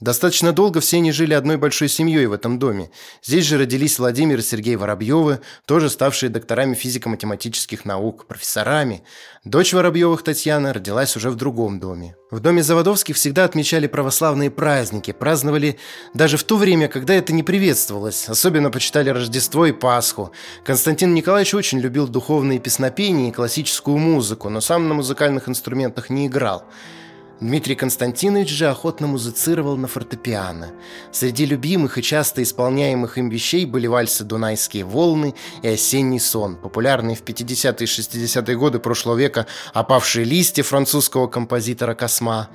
Достаточно 0.05 0.53
долго 0.53 0.81
все 0.81 0.99
они 0.99 1.13
жили 1.13 1.33
одной 1.33 1.57
большой 1.57 1.89
семьей 1.89 2.27
в 2.27 2.35
этом 2.35 2.59
доме. 2.59 2.91
Здесь 3.23 3.47
же 3.47 3.57
родились 3.57 3.99
Владимир 3.99 4.39
и 4.39 4.43
Сергей 4.43 4.77
Воробьевы, 4.77 5.41
тоже 5.65 5.89
ставшие 5.89 6.29
докторами 6.29 6.75
физико-математических 6.75 7.87
наук, 7.87 8.27
профессорами. 8.27 9.03
Дочь 9.47 9.73
Воробьевых 9.73 10.23
Татьяна 10.23 10.75
родилась 10.75 11.17
уже 11.17 11.31
в 11.31 11.37
другом 11.37 11.81
доме. 11.81 12.17
В 12.31 12.41
доме 12.41 12.63
Заводовских 12.63 13.17
всегда 13.17 13.45
отмечали 13.45 13.87
православные 13.87 14.51
праздники, 14.51 15.11
праздновали 15.11 15.79
даже 16.13 16.37
в 16.37 16.45
то 16.45 16.59
время, 16.59 16.89
когда 16.89 17.15
это 17.15 17.33
не 17.33 17.43
приветствовалось. 17.43 18.29
Особенно 18.29 18.71
почитали 18.71 19.09
Рождество 19.09 19.65
и 19.65 19.73
Пасху. 19.73 20.33
Константин 20.67 21.15
Николаевич 21.15 21.55
очень 21.55 21.81
любил 21.81 22.09
духовные 22.09 22.59
песнопения 22.59 23.31
и 23.31 23.33
классическую 23.33 23.97
музыку, 23.97 24.51
но 24.51 24.61
сам 24.61 24.87
на 24.87 24.93
музыкальных 24.93 25.49
инструментах 25.49 26.11
не 26.11 26.27
играл. 26.27 26.65
Дмитрий 27.41 27.75
Константинович 27.75 28.49
же 28.49 28.69
охотно 28.69 29.09
музицировал 29.09 29.77
на 29.77 29.89
фортепиано. 29.89 30.73
Среди 31.11 31.47
любимых 31.47 31.99
и 31.99 32.03
часто 32.03 32.43
исполняемых 32.43 33.19
им 33.19 33.29
вещей 33.29 33.67
были 33.67 33.89
вальсы 33.89 34.25
«Дунайские 34.25 34.85
волны» 34.85 35.35
и 35.63 35.69
«Осенний 35.69 36.21
сон», 36.21 36.57
популярные 36.57 37.17
в 37.17 37.25
50-е 37.25 37.85
и 37.85 37.91
60-е 37.91 38.57
годы 38.57 38.79
прошлого 38.79 39.17
века 39.17 39.47
«Опавшие 39.73 40.25
листья» 40.25 40.63
французского 40.63 41.27
композитора 41.27 41.95
Косма. 41.95 42.51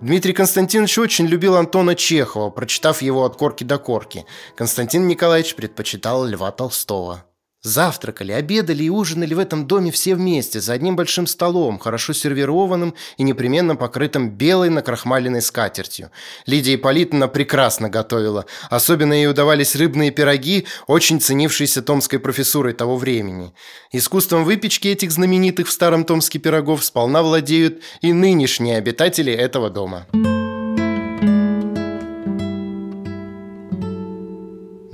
Дмитрий 0.00 0.32
Константинович 0.32 0.98
очень 0.98 1.26
любил 1.26 1.56
Антона 1.56 1.94
Чехова, 1.94 2.50
прочитав 2.50 3.02
его 3.02 3.24
от 3.24 3.36
корки 3.36 3.64
до 3.64 3.78
корки. 3.78 4.26
Константин 4.54 5.08
Николаевич 5.08 5.56
предпочитал 5.56 6.24
Льва 6.24 6.52
Толстого. 6.52 7.24
Завтракали, 7.64 8.32
обедали 8.32 8.84
и 8.84 8.90
ужинали 8.90 9.32
в 9.32 9.38
этом 9.38 9.66
доме 9.66 9.90
все 9.90 10.14
вместе, 10.14 10.60
за 10.60 10.74
одним 10.74 10.96
большим 10.96 11.26
столом, 11.26 11.78
хорошо 11.78 12.12
сервированным 12.12 12.94
и 13.16 13.22
непременно 13.22 13.74
покрытым 13.74 14.28
белой 14.28 14.68
накрахмаленной 14.68 15.40
скатертью. 15.40 16.10
Лидия 16.44 16.74
Ипполитовна 16.74 17.26
прекрасно 17.26 17.88
готовила. 17.88 18.44
Особенно 18.68 19.14
ей 19.14 19.28
удавались 19.28 19.76
рыбные 19.76 20.10
пироги, 20.10 20.66
очень 20.86 21.22
ценившиеся 21.22 21.80
томской 21.80 22.18
профессурой 22.18 22.74
того 22.74 22.98
времени. 22.98 23.54
Искусством 23.92 24.44
выпечки 24.44 24.88
этих 24.88 25.10
знаменитых 25.10 25.68
в 25.68 25.72
старом 25.72 26.04
Томске 26.04 26.38
пирогов 26.38 26.84
сполна 26.84 27.22
владеют 27.22 27.80
и 28.02 28.12
нынешние 28.12 28.76
обитатели 28.76 29.32
этого 29.32 29.70
дома. 29.70 30.06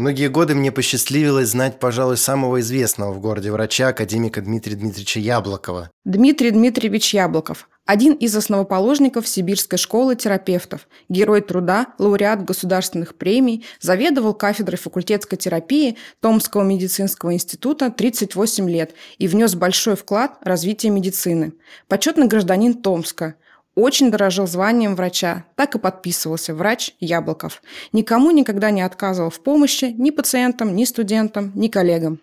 Многие 0.01 0.29
годы 0.29 0.55
мне 0.55 0.73
посчастливилось 0.73 1.51
знать, 1.51 1.79
пожалуй, 1.79 2.17
самого 2.17 2.61
известного 2.61 3.13
в 3.13 3.21
городе 3.21 3.53
врача, 3.53 3.89
академика 3.89 4.41
Дмитрия 4.41 4.75
Дмитриевича 4.75 5.21
Яблокова. 5.21 5.91
Дмитрий 6.07 6.53
Дмитриевич 6.53 7.13
Яблоков– 7.13 7.69
один 7.85 8.15
из 8.15 8.35
основоположников 8.35 9.29
Сибирской 9.29 9.79
школы 9.79 10.17
терапевтов, 10.17 10.89
герой 11.11 11.43
труда, 11.43 11.89
лауреат 11.99 12.47
государственных 12.47 13.17
премий, 13.17 13.67
заведовал 13.79 14.33
кафедрой 14.33 14.79
факультетской 14.79 15.37
терапии 15.37 15.99
Томского 16.21 16.63
медицинского 16.63 17.35
института 17.35 17.91
38 17.91 18.71
лет 18.71 18.95
и 19.19 19.29
внес 19.29 19.55
большой 19.55 19.97
вклад 19.97 20.39
в 20.41 20.47
развитие 20.47 20.93
медицины. 20.93 21.53
Почетный 21.89 22.27
гражданин 22.27 22.73
Томска– 22.73 23.35
очень 23.75 24.11
дорожил 24.11 24.47
званием 24.47 24.95
врача, 24.97 25.45
так 25.55 25.75
и 25.75 25.79
подписывался 25.79 26.55
врач 26.55 26.93
Яблоков. 27.01 27.63
Никому 27.93 28.31
никогда 28.31 28.71
не 28.71 28.83
отказывал 28.83 29.31
в 29.31 29.41
помощи 29.41 29.95
ни 29.97 30.11
пациентам, 30.11 30.75
ни 30.75 30.85
студентам, 30.85 31.53
ни 31.55 31.69
коллегам. 31.69 32.21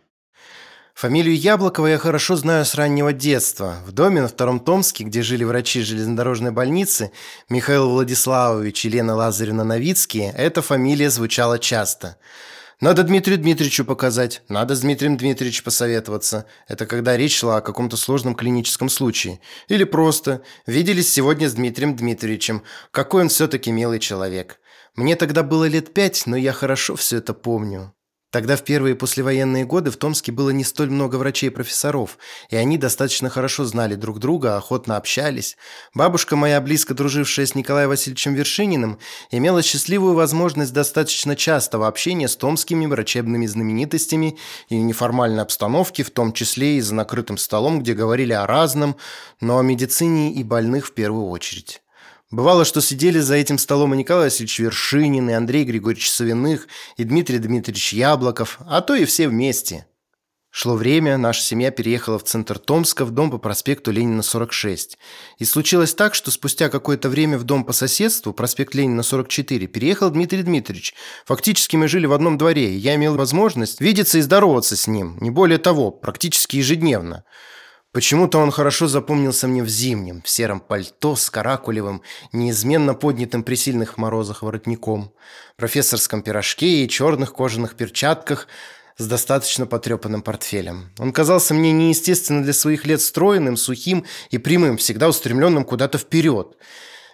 Фамилию 0.94 1.38
Яблокова 1.38 1.86
я 1.86 2.00
хорошо 2.00 2.36
знаю 2.36 2.66
с 2.66 2.74
раннего 2.74 3.14
детства. 3.14 3.76
В 3.86 3.92
доме 3.92 4.22
на 4.22 4.28
Втором 4.28 4.60
Томске, 4.60 5.04
где 5.04 5.22
жили 5.22 5.44
врачи 5.44 5.82
железнодорожной 5.82 6.50
больницы, 6.52 7.12
Михаил 7.50 7.90
Владиславович 7.90 8.86
и 8.86 8.90
Лена 8.90 9.16
Лазаревна 9.16 9.64
Новицкие, 9.64 10.34
эта 10.36 10.64
фамилия 10.64 11.12
звучала 11.12 11.60
часто– 11.60 12.18
надо 12.80 13.04
Дмитрию 13.04 13.40
Дмитриевичу 13.40 13.86
показать, 13.86 14.44
надо 14.50 14.76
с 14.76 14.82
Дмитрием 14.82 15.18
Дмитриевичем 15.18 15.64
посоветоваться. 15.64 16.46
Это 16.68 16.86
когда 16.86 17.18
речь 17.18 17.38
шла 17.38 17.58
о 17.58 17.62
каком-то 17.62 17.98
сложном 17.98 18.36
клиническом 18.36 18.90
случае. 18.90 19.40
Или 19.68 19.84
просто 19.84 20.44
виделись 20.68 21.12
сегодня 21.12 21.50
с 21.50 21.56
Дмитрием 21.56 21.96
Дмитриевичем. 21.96 22.62
Какой 22.92 23.24
он 23.24 23.30
все-таки 23.30 23.72
милый 23.72 24.00
человек. 24.00 24.60
Мне 24.96 25.16
тогда 25.16 25.42
было 25.42 25.66
лет 25.66 25.94
пять, 25.94 26.28
но 26.28 26.38
я 26.38 26.54
хорошо 26.54 26.96
все 26.96 27.18
это 27.18 27.34
помню. 27.34 27.94
Тогда 28.30 28.58
в 28.58 28.64
первые 28.64 28.94
послевоенные 28.96 29.64
годы 29.64 29.90
в 29.90 29.96
Томске 29.96 30.34
было 30.34 30.50
не 30.50 30.66
столь 30.66 30.90
много 30.90 31.16
врачей 31.16 31.50
и 32.50 32.58
они 32.58 32.78
достаточно 32.78 33.30
хорошо 33.30 33.64
знали 33.64 33.96
друг 33.96 34.20
друга, 34.20 34.58
охотно 34.58 34.98
общались. 34.98 35.56
Бабушка 35.94 36.36
моя, 36.36 36.60
близко 36.60 36.94
дружившая 36.94 37.46
с 37.46 37.56
Николаем 37.56 37.88
Васильевичем 37.88 38.34
Вершининым, 38.34 39.00
имела 39.32 39.64
счастливую 39.64 40.14
возможность 40.14 40.74
достаточно 40.74 41.38
частого 41.38 41.88
общения 41.88 42.28
с 42.28 42.36
томскими 42.36 42.86
врачебными 42.86 43.46
знаменитостями 43.46 44.38
и 44.68 44.76
неформальной 44.76 45.44
обстановке, 45.44 46.04
в 46.04 46.12
том 46.12 46.34
числе 46.34 46.78
и 46.78 46.82
за 46.82 46.96
накрытым 46.96 47.38
столом, 47.38 47.80
где 47.80 47.94
говорили 47.94 48.34
о 48.34 48.46
разном, 48.46 48.98
но 49.40 49.58
о 49.58 49.64
медицине 49.64 50.34
и 50.34 50.44
больных 50.44 50.88
в 50.88 50.94
первую 50.94 51.28
очередь. 51.28 51.82
Бывало, 52.30 52.66
что 52.66 52.82
сидели 52.82 53.20
за 53.20 53.36
этим 53.36 53.58
столом 53.58 53.94
и 53.94 53.98
Николай 53.98 54.26
Васильевич 54.26 54.60
Вершинин, 54.60 55.30
и 55.30 55.34
Андрей 55.34 55.64
Григорьевич 55.64 56.12
Савиных, 56.12 56.68
и 56.98 57.06
Дмитрий 57.06 57.40
Дмитриевич 57.40 57.94
Яблоков, 57.94 58.60
а 58.68 58.82
то 58.82 58.96
и 58.96 59.06
все 59.06 59.30
вместе. 59.30 59.88
Шло 60.50 60.76
время, 60.76 61.18
наша 61.18 61.42
семья 61.42 61.72
переехала 61.72 62.20
в 62.20 62.24
центр 62.24 62.58
Томска, 62.60 63.06
в 63.06 63.12
дом 63.12 63.32
по 63.32 63.38
проспекту 63.38 63.92
Ленина, 63.92 64.24
46. 64.24 64.98
И 65.38 65.46
случилось 65.46 65.94
так, 65.94 66.16
что 66.16 66.32
спустя 66.32 66.68
какое-то 66.68 67.08
время 67.08 67.38
в 67.38 67.44
дом 67.44 67.64
по 67.64 67.72
соседству, 67.72 68.34
проспект 68.34 68.76
Ленина, 68.76 69.04
44, 69.04 69.68
переехал 69.68 70.10
Дмитрий 70.10 70.44
Дмитриевич. 70.44 70.96
Фактически 71.28 71.78
мы 71.78 71.88
жили 71.88 72.08
в 72.08 72.14
одном 72.14 72.38
дворе, 72.38 72.74
и 72.74 72.78
я 72.78 72.96
имел 72.96 73.16
возможность 73.16 73.80
видеться 73.80 74.18
и 74.18 74.22
здороваться 74.22 74.76
с 74.76 74.88
ним, 74.88 75.18
не 75.22 75.30
более 75.30 75.60
того, 75.60 75.92
практически 75.92 76.58
ежедневно. 76.58 77.24
Почему-то 77.98 78.38
он 78.38 78.52
хорошо 78.52 78.88
запомнился 78.88 79.48
мне 79.48 79.64
в 79.64 79.70
зимнем, 79.70 80.22
в 80.22 80.30
сером 80.30 80.60
пальто 80.60 81.16
с 81.16 81.32
каракулевым, 81.32 82.04
неизменно 82.32 82.94
поднятым 82.94 83.42
при 83.42 83.56
сильных 83.56 83.98
морозах 83.98 84.44
воротником, 84.44 85.12
профессорском 85.56 86.22
пирожке 86.22 86.84
и 86.86 86.88
черных 86.88 87.34
кожаных 87.34 87.74
перчатках– 87.74 88.48
с 88.98 89.06
достаточно 89.08 89.66
потрепанным 89.66 90.22
портфелем. 90.22 90.90
Он 91.00 91.12
казался 91.12 91.54
мне 91.54 91.72
неестественно 91.72 92.44
для 92.44 92.54
своих 92.54 92.86
лет 92.86 93.00
стройным, 93.02 93.56
сухим 93.58 94.06
и 94.32 94.38
прямым, 94.40 94.78
всегда 94.78 95.08
устремленным 95.08 95.64
куда-то 95.64 95.98
вперед. 96.00 96.56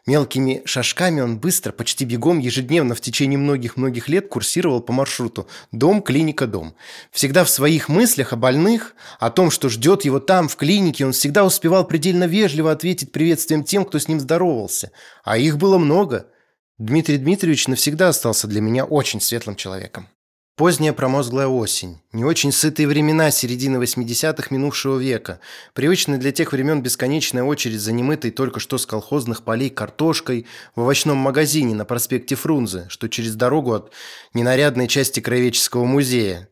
Мелкими 0.06 0.62
шажками 0.66 1.22
он 1.22 1.40
быстро, 1.40 1.72
почти 1.72 2.04
бегом, 2.04 2.40
ежедневно 2.40 2.94
в 2.94 3.00
течение 3.00 3.40
многих-многих 3.40 4.10
лет 4.10 4.28
курсировал 4.28 4.82
по 4.82 4.92
маршруту 4.92 5.48
«Дом, 5.72 6.02
клиника, 6.02 6.46
дом». 6.46 6.76
Всегда 7.12 7.46
в 7.46 7.50
своих 7.50 7.88
мыслях 7.88 8.34
о 8.34 8.36
больных, 8.36 8.96
о 9.20 9.30
том, 9.30 9.50
что 9.50 9.70
ждет 9.70 10.04
его 10.04 10.20
там, 10.20 10.50
в 10.50 10.58
клинике, 10.58 11.06
он 11.06 11.14
всегда 11.14 11.46
успевал 11.46 11.88
предельно 11.88 12.26
вежливо 12.26 12.72
ответить 12.72 13.14
приветствием 13.14 13.64
тем, 13.64 13.86
кто 13.86 13.98
с 13.98 14.10
ним 14.10 14.20
здоровался. 14.20 14.92
А 15.24 15.38
их 15.38 15.58
было 15.58 15.78
много. 15.78 16.28
Дмитрий 16.78 17.18
Дмитриевич 17.18 17.70
навсегда 17.70 18.10
остался 18.10 18.48
для 18.48 18.60
меня 18.60 18.84
очень 18.84 19.22
светлым 19.22 19.56
человеком. 19.56 20.10
Поздняя 20.56 20.94
промозглая 20.94 21.48
осень, 21.48 22.00
не 22.12 22.24
очень 22.24 22.52
сытые 22.52 22.88
времена 22.88 23.32
середины 23.32 23.78
80-х 23.78 24.50
минувшего 24.52 25.00
века, 25.00 25.40
привычная 25.74 26.20
для 26.20 26.32
тех 26.32 26.52
времен 26.52 26.84
бесконечная 26.84 27.44
очередь 27.44 27.82
за 27.82 27.92
немытой 27.92 28.30
только 28.30 28.60
что 28.60 28.78
с 28.78 28.86
колхозных 28.86 29.42
полей 29.42 29.72
картошкой 29.72 30.46
в 30.76 30.82
овощном 30.82 31.18
магазине 31.18 31.74
на 31.74 31.86
проспекте 31.86 32.36
Фрунзе, 32.36 32.86
что 32.90 33.10
через 33.10 33.34
дорогу 33.34 33.74
от 33.74 33.92
ненарядной 34.36 34.88
части 34.88 35.22
Краеведческого 35.22 35.86
музея. 35.86 36.48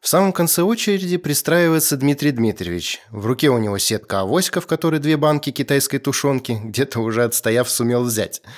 В 0.00 0.08
самом 0.08 0.32
конце 0.32 0.62
очереди 0.62 1.18
пристраивается 1.18 1.98
Дмитрий 1.98 2.30
Дмитриевич. 2.30 3.02
В 3.10 3.26
руке 3.26 3.50
у 3.50 3.58
него 3.58 3.76
сетка 3.76 4.20
авоська, 4.20 4.62
в 4.62 4.66
которой 4.66 5.00
две 5.00 5.18
банки 5.18 5.50
китайской 5.50 5.98
тушенки, 5.98 6.58
где-то 6.64 7.00
уже 7.00 7.24
отстояв 7.24 7.68
сумел 7.68 8.04
взять– 8.04 8.40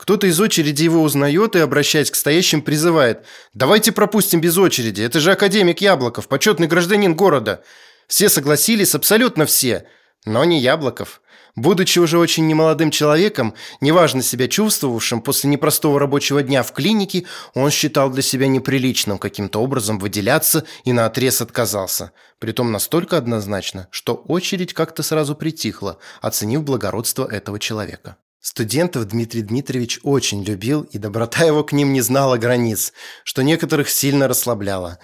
кто-то 0.00 0.26
из 0.26 0.40
очереди 0.40 0.84
его 0.84 1.02
узнает 1.02 1.56
и, 1.56 1.58
обращаясь 1.58 2.10
к 2.10 2.14
стоящим, 2.14 2.62
призывает 2.62 3.26
«Давайте 3.52 3.92
пропустим 3.92 4.40
без 4.40 4.56
очереди, 4.56 5.02
это 5.02 5.20
же 5.20 5.30
академик 5.30 5.82
Яблоков, 5.82 6.26
почетный 6.26 6.68
гражданин 6.68 7.14
города». 7.14 7.62
Все 8.06 8.30
согласились, 8.30 8.94
абсолютно 8.94 9.44
все, 9.44 9.84
но 10.24 10.42
не 10.46 10.58
Яблоков. 10.58 11.20
Будучи 11.54 11.98
уже 11.98 12.16
очень 12.16 12.46
немолодым 12.46 12.90
человеком, 12.90 13.52
неважно 13.82 14.22
себя 14.22 14.48
чувствовавшим 14.48 15.20
после 15.20 15.50
непростого 15.50 16.00
рабочего 16.00 16.42
дня 16.42 16.62
в 16.62 16.72
клинике, 16.72 17.26
он 17.52 17.70
считал 17.70 18.08
для 18.08 18.22
себя 18.22 18.46
неприличным 18.46 19.18
каким-то 19.18 19.60
образом 19.60 19.98
выделяться 19.98 20.64
и 20.84 20.94
наотрез 20.94 21.42
отказался. 21.42 22.12
Притом 22.38 22.72
настолько 22.72 23.18
однозначно, 23.18 23.86
что 23.90 24.14
очередь 24.14 24.72
как-то 24.72 25.02
сразу 25.02 25.34
притихла, 25.34 25.98
оценив 26.22 26.64
благородство 26.64 27.26
этого 27.30 27.58
человека. 27.58 28.16
Студентов 28.42 29.04
Дмитрий 29.04 29.42
Дмитриевич 29.42 30.00
очень 30.02 30.42
любил, 30.42 30.80
и 30.80 30.96
доброта 30.96 31.44
его 31.44 31.62
к 31.62 31.72
ним 31.72 31.92
не 31.92 32.00
знала 32.00 32.38
границ, 32.38 32.94
что 33.22 33.42
некоторых 33.42 33.90
сильно 33.90 34.28
расслабляло. 34.28 34.98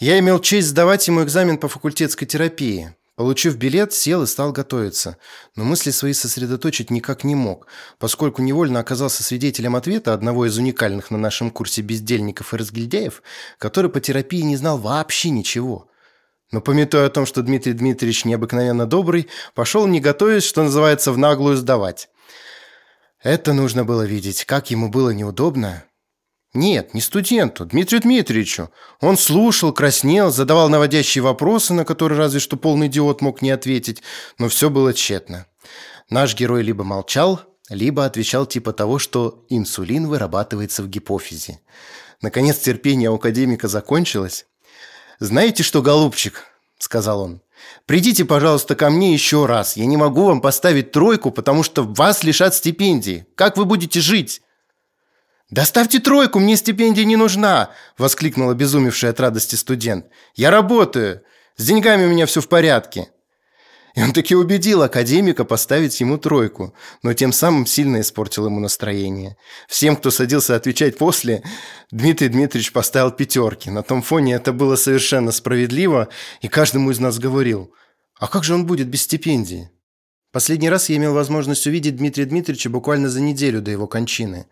Я 0.00 0.18
имел 0.18 0.40
честь 0.40 0.68
сдавать 0.68 1.06
ему 1.06 1.22
экзамен 1.22 1.58
по 1.58 1.68
факультетской 1.68 2.26
терапии. 2.26 2.96
Получив 3.14 3.56
билет, 3.56 3.92
сел 3.92 4.24
и 4.24 4.26
стал 4.26 4.50
готовиться. 4.50 5.16
Но 5.54 5.62
мысли 5.62 5.92
свои 5.92 6.12
сосредоточить 6.12 6.90
никак 6.90 7.22
не 7.22 7.36
мог, 7.36 7.68
поскольку 8.00 8.42
невольно 8.42 8.80
оказался 8.80 9.22
свидетелем 9.22 9.76
ответа 9.76 10.12
одного 10.12 10.46
из 10.46 10.58
уникальных 10.58 11.12
на 11.12 11.18
нашем 11.18 11.52
курсе 11.52 11.82
бездельников 11.82 12.52
и 12.52 12.56
разгильдяев, 12.56 13.22
который 13.58 13.92
по 13.92 14.00
терапии 14.00 14.40
не 14.40 14.56
знал 14.56 14.76
вообще 14.76 15.30
ничего. 15.30 15.88
Но 16.50 16.60
пометуя 16.60 17.06
о 17.06 17.10
том, 17.10 17.26
что 17.26 17.42
Дмитрий 17.42 17.74
Дмитриевич 17.74 18.24
необыкновенно 18.24 18.86
добрый, 18.86 19.28
пошел 19.54 19.86
не 19.86 20.00
готовясь, 20.00 20.42
что 20.42 20.64
называется, 20.64 21.12
в 21.12 21.18
наглую 21.18 21.56
сдавать. 21.56 22.08
Это 23.22 23.52
нужно 23.52 23.84
было 23.84 24.02
видеть, 24.02 24.44
как 24.44 24.70
ему 24.70 24.88
было 24.88 25.10
неудобно. 25.10 25.84
Нет, 26.54 26.92
не 26.92 27.00
студенту, 27.00 27.64
Дмитрию 27.64 28.02
Дмитриевичу. 28.02 28.70
Он 29.00 29.16
слушал, 29.16 29.72
краснел, 29.72 30.30
задавал 30.30 30.68
наводящие 30.68 31.22
вопросы, 31.22 31.72
на 31.72 31.84
которые 31.84 32.18
разве 32.18 32.40
что 32.40 32.56
полный 32.56 32.88
идиот 32.88 33.22
мог 33.22 33.40
не 33.40 33.50
ответить, 33.50 34.02
но 34.38 34.48
все 34.48 34.68
было 34.68 34.92
тщетно. 34.92 35.46
Наш 36.10 36.34
герой 36.34 36.62
либо 36.62 36.84
молчал, 36.84 37.40
либо 37.70 38.04
отвечал 38.04 38.44
типа 38.44 38.72
того, 38.72 38.98
что 38.98 39.46
инсулин 39.48 40.08
вырабатывается 40.08 40.82
в 40.82 40.88
гипофизе. 40.88 41.60
Наконец 42.20 42.58
терпение 42.58 43.10
у 43.10 43.14
академика 43.14 43.68
закончилось. 43.68 44.46
«Знаете 45.20 45.62
что, 45.62 45.80
голубчик?»– 45.80 46.44
сказал 46.78 47.22
он. 47.22 47.41
Придите, 47.86 48.24
пожалуйста, 48.24 48.74
ко 48.74 48.90
мне 48.90 49.12
еще 49.12 49.46
раз. 49.46 49.76
Я 49.76 49.86
не 49.86 49.96
могу 49.96 50.24
вам 50.24 50.40
поставить 50.40 50.92
тройку, 50.92 51.30
потому 51.30 51.62
что 51.62 51.82
вас 51.82 52.22
лишат 52.22 52.54
стипендии. 52.54 53.26
Как 53.34 53.56
вы 53.56 53.64
будете 53.64 54.00
жить?» 54.00 54.42
«Доставьте 55.50 55.98
тройку, 55.98 56.38
мне 56.38 56.56
стипендия 56.56 57.04
не 57.04 57.16
нужна!»– 57.16 57.70
воскликнул 57.98 58.48
обезумевший 58.48 59.10
от 59.10 59.20
радости 59.20 59.54
студент. 59.54 60.06
«Я 60.34 60.50
работаю. 60.50 61.22
С 61.56 61.66
деньгами 61.66 62.06
у 62.06 62.08
меня 62.08 62.24
все 62.26 62.40
в 62.40 62.48
порядке». 62.48 63.08
И 63.94 64.02
он 64.02 64.12
таки 64.12 64.34
убедил 64.34 64.82
академика 64.82 65.44
поставить 65.44 66.00
ему 66.00 66.16
тройку, 66.16 66.74
но 67.02 67.12
тем 67.12 67.32
самым 67.32 67.66
сильно 67.66 68.00
испортил 68.00 68.46
ему 68.46 68.58
настроение. 68.58 69.36
Всем, 69.68 69.96
кто 69.96 70.10
садился 70.10 70.56
отвечать 70.56 70.96
после, 70.96 71.42
Дмитрий 71.90 72.28
Дмитриевич 72.28 72.72
поставил 72.72 73.10
пятерки. 73.10 73.70
На 73.70 73.82
том 73.82 74.00
фоне 74.00 74.34
это 74.34 74.52
было 74.52 74.76
совершенно 74.76 75.30
справедливо, 75.30 76.08
и 76.40 76.48
каждому 76.48 76.90
из 76.90 77.00
нас 77.00 77.18
говорил, 77.18 77.74
а 78.18 78.28
как 78.28 78.44
же 78.44 78.54
он 78.54 78.66
будет 78.66 78.88
без 78.88 79.02
стипендии? 79.02 79.70
Последний 80.32 80.70
раз 80.70 80.88
я 80.88 80.96
имел 80.96 81.12
возможность 81.12 81.66
увидеть 81.66 81.96
Дмитрия 81.96 82.24
Дмитриевича 82.24 82.70
буквально 82.70 83.10
за 83.10 83.20
неделю 83.20 83.60
до 83.60 83.70
его 83.70 83.86
кончины. 83.86 84.46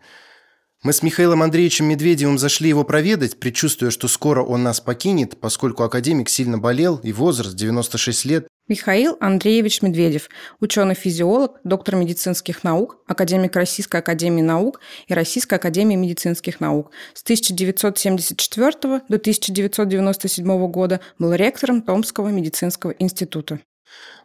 Мы 0.83 0.93
с 0.93 1.03
Михаилом 1.03 1.43
Андреевичем 1.43 1.85
Медведевым 1.85 2.37
зашли 2.37 2.69
его 2.69 2.83
проведать, 2.83 3.39
предчувствуя, 3.39 3.91
что 3.91 4.07
скоро 4.07 4.43
он 4.43 4.63
нас 4.63 4.79
покинет, 4.79 5.39
поскольку 5.39 5.83
академик 5.83 6.27
сильно 6.27 6.57
болел 6.57 6.97
и 6.97 7.11
возраст 7.11 7.55
96 7.55 8.25
лет 8.25 8.47
Михаил 8.67 9.17
Андреевич 9.19 9.81
Медведев, 9.81 10.29
ученый-физиолог, 10.59 11.59
доктор 11.63 11.95
медицинских 11.95 12.63
наук, 12.63 12.97
академик 13.07 13.55
Российской 13.55 13.97
академии 13.97 14.41
наук 14.41 14.79
и 15.07 15.13
Российской 15.13 15.55
академии 15.55 15.95
медицинских 15.95 16.59
наук. 16.59 16.91
С 17.13 17.23
1974 17.23 18.71
до 18.81 19.15
1997 19.15 20.67
года 20.67 21.01
был 21.19 21.33
ректором 21.33 21.81
Томского 21.81 22.29
медицинского 22.29 22.91
института. 22.91 23.59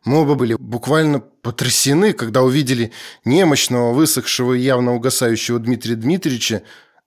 Мы 0.05 0.21
оба 0.23 0.37
были 0.37 0.55
буквально 0.55 1.19
потрясены, 1.19 2.13
когда 2.13 2.43
увидели 2.43 2.93
немощного, 3.25 3.93
высохшего 3.93 4.55
и 4.55 4.61
явно 4.61 4.95
угасающего 4.95 5.59
Дмитрия 5.59 5.97
Дмитриевича 5.97 6.63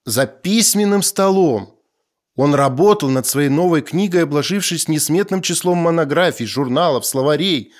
за 0.05 0.25
письменным 0.25 1.01
столом. 1.01 1.78
Он 2.39 2.55
работал 2.55 3.09
над 3.09 3.27
своей 3.27 3.49
новой 3.49 3.81
книгой, 3.81 4.23
обложившись 4.23 4.87
несметным 4.87 5.41
числом 5.41 5.79
монографий, 5.79 6.45
журналов, 6.45 7.05
словарей. 7.05 7.73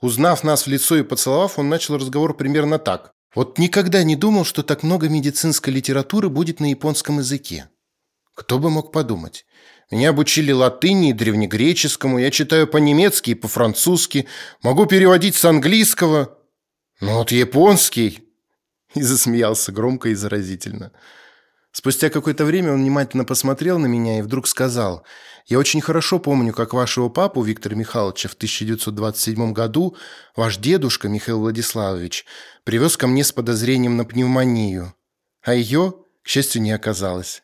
Узнав 0.00 0.42
нас 0.42 0.64
в 0.64 0.66
лицо 0.66 0.96
и 0.96 1.04
поцеловав, 1.04 1.60
он 1.60 1.68
начал 1.68 1.96
разговор 1.96 2.36
примерно 2.36 2.80
так. 2.80 3.12
«Вот 3.36 3.56
никогда 3.58 4.02
не 4.02 4.16
думал, 4.16 4.44
что 4.44 4.64
так 4.64 4.82
много 4.82 5.08
медицинской 5.08 5.72
литературы 5.72 6.28
будет 6.28 6.58
на 6.58 6.70
японском 6.70 7.18
языке. 7.18 7.68
Кто 8.34 8.58
бы 8.58 8.68
мог 8.68 8.90
подумать? 8.90 9.46
Меня 9.92 10.10
обучили 10.10 10.50
латыни 10.50 11.10
и 11.10 11.12
древнегреческому, 11.12 12.18
я 12.18 12.32
читаю 12.32 12.66
по-немецки 12.66 13.30
и 13.30 13.34
по-французски, 13.34 14.26
могу 14.60 14.86
переводить 14.86 15.36
с 15.36 15.44
английского. 15.44 16.36
Но 17.00 17.18
вот 17.18 17.30
японский...» 17.30 18.24
И 18.96 19.02
засмеялся 19.02 19.70
громко 19.70 20.08
и 20.08 20.14
заразительно. 20.14 20.90
Спустя 21.72 22.10
какое-то 22.10 22.44
время 22.44 22.72
он 22.72 22.80
внимательно 22.80 23.24
посмотрел 23.24 23.78
на 23.78 23.86
меня 23.86 24.18
и 24.18 24.22
вдруг 24.22 24.48
сказал, 24.48 25.04
«Я 25.46 25.58
очень 25.58 25.80
хорошо 25.80 26.18
помню, 26.18 26.52
как 26.52 26.72
вашего 26.72 27.08
папу 27.08 27.42
Виктора 27.42 27.76
Михайловича 27.76 28.28
в 28.28 28.34
1927 28.34 29.52
году 29.52 29.96
ваш 30.34 30.56
дедушка 30.56 31.08
Михаил 31.08 31.40
Владиславович 31.40 32.24
привез 32.64 32.96
ко 32.96 33.06
мне 33.06 33.22
с 33.22 33.32
подозрением 33.32 33.96
на 33.96 34.04
пневмонию, 34.04 34.94
а 35.42 35.54
ее, 35.54 35.94
к 36.22 36.28
счастью, 36.28 36.62
не 36.62 36.72
оказалось. 36.72 37.42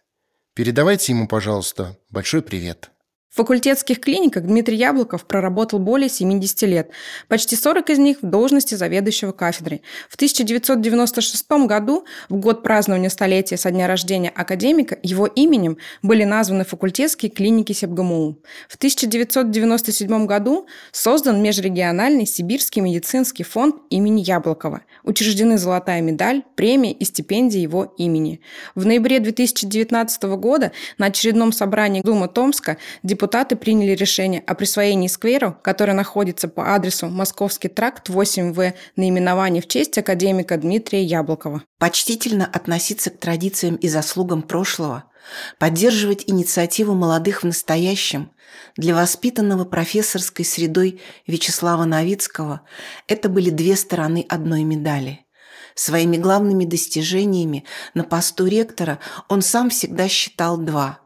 Передавайте 0.54 1.12
ему, 1.12 1.28
пожалуйста, 1.28 1.96
большой 2.10 2.42
привет». 2.42 2.90
В 3.36 3.38
факультетских 3.38 4.00
клиниках 4.00 4.44
Дмитрий 4.44 4.78
Яблоков 4.78 5.26
проработал 5.26 5.78
более 5.78 6.08
70 6.08 6.62
лет, 6.62 6.90
почти 7.28 7.54
40 7.54 7.90
из 7.90 7.98
них 7.98 8.16
в 8.22 8.26
должности 8.26 8.74
заведующего 8.74 9.32
кафедрой. 9.32 9.82
В 10.08 10.14
1996 10.14 11.46
году, 11.66 12.06
в 12.30 12.36
год 12.36 12.62
празднования 12.62 13.10
столетия 13.10 13.58
со 13.58 13.70
дня 13.70 13.88
рождения 13.88 14.30
академика, 14.30 14.98
его 15.02 15.26
именем 15.26 15.76
были 16.00 16.24
названы 16.24 16.64
факультетские 16.64 17.30
клиники 17.30 17.74
СЕПГМУ. 17.74 18.38
В 18.70 18.76
1997 18.76 20.24
году 20.24 20.66
создан 20.90 21.42
межрегиональный 21.42 22.24
Сибирский 22.24 22.80
медицинский 22.80 23.42
фонд 23.42 23.76
имени 23.90 24.22
Яблокова. 24.22 24.80
Учреждены 25.04 25.58
золотая 25.58 26.00
медаль, 26.00 26.42
премия 26.54 26.92
и 26.92 27.04
стипендия 27.04 27.60
его 27.60 27.94
имени. 27.98 28.40
В 28.74 28.86
ноябре 28.86 29.20
2019 29.20 30.22
года 30.22 30.72
на 30.96 31.08
очередном 31.08 31.52
собрании 31.52 32.00
Дума 32.00 32.28
Томска 32.28 32.78
депутат 33.02 33.25
депутаты 33.26 33.56
приняли 33.56 33.90
решение 33.96 34.40
о 34.46 34.54
присвоении 34.54 35.08
скверу, 35.08 35.56
который 35.64 35.96
находится 35.96 36.46
по 36.46 36.76
адресу 36.76 37.08
Московский 37.08 37.66
тракт 37.66 38.08
8В, 38.08 38.74
наименование 38.94 39.60
в 39.60 39.66
честь 39.66 39.98
академика 39.98 40.56
Дмитрия 40.56 41.02
Яблокова. 41.02 41.64
Почтительно 41.80 42.46
относиться 42.46 43.10
к 43.10 43.18
традициям 43.18 43.74
и 43.74 43.88
заслугам 43.88 44.42
прошлого, 44.42 45.10
поддерживать 45.58 46.22
инициативу 46.28 46.94
молодых 46.94 47.42
в 47.42 47.46
настоящем, 47.46 48.30
для 48.76 48.94
воспитанного 48.94 49.64
профессорской 49.64 50.44
средой 50.44 51.00
Вячеслава 51.26 51.84
Новицкого 51.84 52.60
это 53.08 53.28
были 53.28 53.50
две 53.50 53.74
стороны 53.74 54.24
одной 54.28 54.62
медали– 54.62 55.20
Своими 55.78 56.16
главными 56.16 56.64
достижениями 56.64 57.64
на 57.92 58.02
посту 58.02 58.46
ректора 58.46 58.98
он 59.28 59.42
сам 59.42 59.68
всегда 59.68 60.08
считал 60.08 60.56
два 60.56 61.00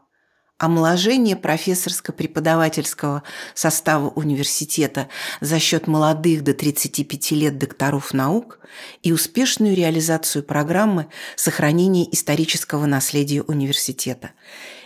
омоложение 0.61 1.35
профессорско-преподавательского 1.35 3.23
состава 3.55 4.09
университета 4.09 5.09
за 5.41 5.59
счет 5.59 5.87
молодых 5.87 6.43
до 6.43 6.53
35 6.53 7.31
лет 7.31 7.57
докторов 7.57 8.13
наук 8.13 8.59
и 9.01 9.11
успешную 9.11 9.75
реализацию 9.75 10.43
программы 10.43 11.07
сохранения 11.35 12.07
исторического 12.11 12.85
наследия 12.85 13.41
университета– 13.41 14.31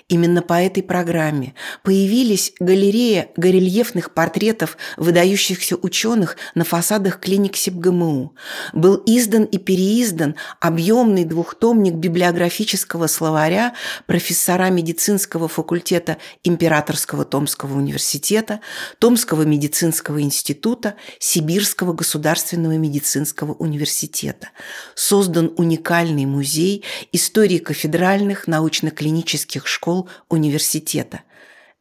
Именно 0.07 0.43
по 0.43 0.53
этой 0.61 0.83
программе 0.83 1.55
появились 1.81 2.53
галерея 2.59 3.29
горельефных 3.37 4.13
портретов 4.13 4.77
выдающихся 4.97 5.77
ученых 5.77 6.37
на 6.53 6.63
фасадах 6.63 7.19
клиник 7.19 7.55
СИБГМУ. 7.55 8.35
Был 8.73 9.01
издан 9.07 9.45
и 9.45 9.57
переиздан 9.57 10.35
объемный 10.61 11.25
двухтомник 11.25 11.95
библиографического 11.95 13.07
словаря 13.07 13.73
профессора 14.05 14.69
медицинского 14.69 15.47
факультета 15.47 16.17
Императорского 16.43 17.25
Томского 17.25 17.75
университета, 17.75 18.59
Томского 18.99 19.41
медицинского 19.41 20.21
института, 20.21 20.97
Сибирского 21.17 21.93
государственного 21.93 22.77
медицинского 22.77 23.53
университета. 23.53 24.49
Создан 24.93 25.51
уникальный 25.57 26.27
музей 26.27 26.83
истории 27.11 27.57
кафедральных 27.57 28.45
научно-клинических 28.45 29.65
школ 29.65 29.94
школ 29.95 30.09
университета. 30.29 31.21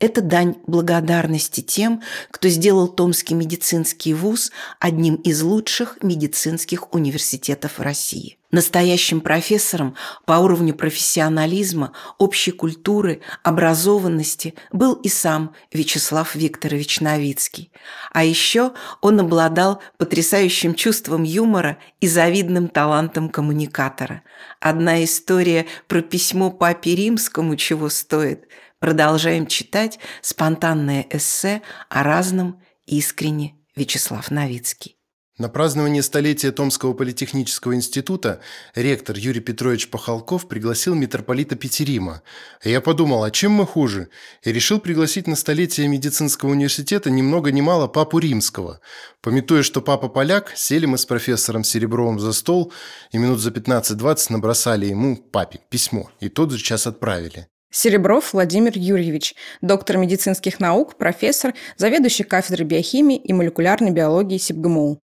Это 0.01 0.23
дань 0.23 0.57
благодарности 0.67 1.61
тем, 1.61 2.03
кто 2.33 2.49
сделал 2.49 2.89
Томский 2.89 3.35
медицинский 3.35 4.13
вуз 4.13 4.51
одним 4.81 5.15
из 5.15 5.41
лучших 5.41 5.99
медицинских 6.03 6.93
университетов 6.93 7.79
России. 7.79 8.39
Настоящим 8.51 9.21
профессором 9.21 9.97
по 10.27 10.35
уровню 10.35 10.75
профессионализма, 10.75 11.93
общей 12.19 12.51
культуры, 12.51 13.21
образованности 13.43 14.55
был 14.73 14.95
и 14.95 15.09
сам 15.09 15.55
Вячеслав 15.73 16.35
Викторович 16.35 17.01
Новицкий. 17.01 17.73
А 18.13 18.25
еще 18.25 18.73
он 19.01 19.21
обладал 19.21 19.81
потрясающим 19.97 20.75
чувством 20.75 21.23
юмора 21.23 21.79
и 22.01 22.09
завидным 22.09 22.69
талантом 22.69 23.29
коммуникатора. 23.29 24.23
Одна 24.61 25.03
история 25.03 25.67
про 25.89 26.01
письмо 26.01 26.51
папе 26.51 26.95
римскому 26.95 27.57
чего 27.57 27.89
стоит. 27.89 28.47
Продолжаем 28.85 29.47
читать 29.47 29.99
спонтанное 30.21 31.07
эссе 31.09 31.63
о 31.89 32.03
разном 32.03 32.61
искренне 32.85 33.55
Вячеслав 33.75 34.31
Новицкий. 34.31 34.99
На 35.39 35.49
празднование 35.49 36.03
столетия 36.03 36.53
Томского 36.53 36.93
политехнического 36.93 37.75
института 37.75 38.41
ректор 38.75 39.17
Юрий 39.17 39.41
Петрович 39.41 39.89
Пахалков 39.89 40.49
пригласил 40.49 40.95
митрополита 40.95 41.57
Петерима. 41.57 42.21
Я 42.63 42.83
подумал, 42.83 43.25
а 43.25 43.31
чем 43.31 43.53
мы 43.53 43.67
хуже? 43.67 44.11
И 44.43 44.53
решил 44.53 44.79
пригласить 44.79 45.27
на 45.27 45.37
столетие 45.37 45.89
медицинского 45.89 46.51
университета 46.51 47.09
ни 47.09 47.23
много 47.23 47.53
ни 47.53 47.63
мало 47.63 47.87
папу 47.87 48.19
римского. 48.19 48.81
Пометуя, 49.23 49.63
что 49.63 49.81
папа 49.81 50.09
поляк, 50.09 50.53
сели 50.55 50.85
мы 50.85 50.99
с 50.99 51.07
профессором 51.07 51.65
Серебровым 51.65 52.21
за 52.21 52.35
стол 52.35 52.71
и 53.13 53.17
минут 53.17 53.41
за 53.41 53.49
15-20 53.49 54.27
набросали 54.29 54.85
ему, 54.85 55.17
папе, 55.17 55.61
письмо, 55.71 56.11
и 56.21 56.29
тот 56.29 56.51
же 56.51 56.59
час 56.59 56.87
отправили. 56.87 57.49
Серебров 57.75 58.33
Владимир 58.35 58.73
Юрьевич, 58.77 59.35
доктор 59.61 59.97
медицинских 59.97 60.61
наук, 60.61 60.97
профессор, 60.97 61.55
заведующий 61.77 62.23
кафедрой 62.23 62.65
биохимии 62.65 63.17
и 63.17 63.33
молекулярной 63.33 63.91
биологии 63.91 64.39
СИБГМУ. 64.39 65.01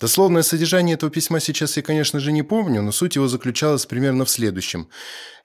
Дословное 0.00 0.40
содержание 0.40 0.94
этого 0.94 1.12
письма 1.12 1.38
сейчас 1.38 1.76
я, 1.76 1.82
конечно 1.82 2.18
же, 2.18 2.32
не 2.32 2.42
помню, 2.42 2.80
но 2.80 2.92
суть 2.92 3.16
его 3.16 3.28
заключалась 3.28 3.84
примерно 3.84 4.24
в 4.24 4.30
следующем. 4.30 4.88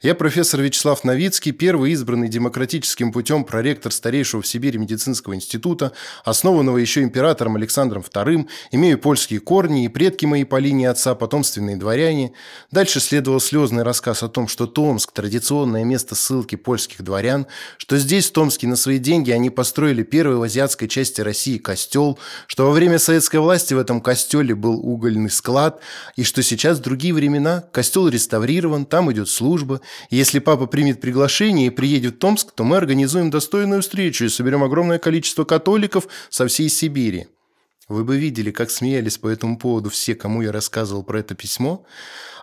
Я 0.04 0.16
профессор 0.16 0.60
Вячеслав 0.60 1.06
Новицкий, 1.06 1.54
первый 1.54 1.94
избранный 1.94 2.28
демократическим 2.28 3.14
путем 3.14 3.46
проректор 3.46 3.90
старейшего 3.90 4.42
в 4.42 4.48
Сибири 4.48 4.78
медицинского 4.78 5.34
института, 5.34 5.94
основанного 6.26 6.78
еще 6.78 7.04
императором 7.04 7.56
Александром 7.56 8.02
II, 8.02 8.46
имею 8.74 9.00
польские 9.00 9.40
корни 9.40 9.86
и 9.86 9.88
предки 9.88 10.26
мои 10.26 10.44
по 10.44 10.58
линии 10.58 10.88
отца, 10.88 11.16
потомственные 11.16 11.78
дворяне. 11.78 12.34
Дальше 12.70 13.00
следовал 13.00 13.40
слезный 13.40 13.84
рассказ 13.84 14.24
о 14.24 14.28
том, 14.28 14.50
что 14.50 14.68
Томск– 14.68 15.10
традиционное 15.14 15.86
место 15.86 16.16
ссылки 16.16 16.58
польских 16.58 17.02
дворян, 17.02 17.48
что 17.78 17.98
здесь, 17.98 18.28
в 18.28 18.34
Томске, 18.34 18.68
на 18.68 18.76
свои 18.76 18.98
деньги 18.98 19.32
они 19.32 19.50
построили 19.50 20.04
первый 20.04 20.36
в 20.36 20.44
азиатской 20.44 20.90
части 20.90 21.22
России 21.22 21.58
костел, 21.58 22.20
что 22.48 22.66
во 22.66 22.74
время 22.74 23.00
советской 23.00 23.38
власти 23.38 23.74
в 23.74 23.80
этом 23.80 24.02
костеле 24.02 24.54
был 24.54 24.86
угольный 24.86 25.30
склад, 25.30 25.80
и 26.18 26.26
что 26.26 26.44
сейчас 26.44 26.82
другие 26.82 27.14
времена 27.14 27.64
костел 27.72 28.10
реставрирован, 28.10 28.86
там 28.86 29.10
идет 29.10 29.30
служба– 29.30 29.80
если 30.10 30.40
папа 30.40 30.66
примет 30.66 31.02
приглашение 31.02 31.68
и 31.68 31.72
приедет 31.72 32.16
в 32.16 32.20
Томск, 32.20 32.52
то 32.54 32.64
мы 32.64 32.78
организуем 32.78 33.30
достойную 33.30 33.82
встречу 33.82 34.26
и 34.26 34.30
соберем 34.30 34.64
огромное 34.64 35.00
количество 35.00 35.44
католиков 35.44 36.08
со 36.30 36.48
всей 36.48 36.70
Сибири. 36.70 37.28
Вы 37.90 38.04
бы 38.04 38.18
видели, 38.18 38.52
как 38.52 38.72
смеялись 38.72 39.18
по 39.18 39.28
этому 39.28 39.58
поводу 39.58 39.90
все, 39.90 40.16
кому 40.16 40.42
я 40.42 40.52
рассказывал 40.52 41.04
про 41.04 41.20
это 41.20 41.36
письмо. 41.36 41.86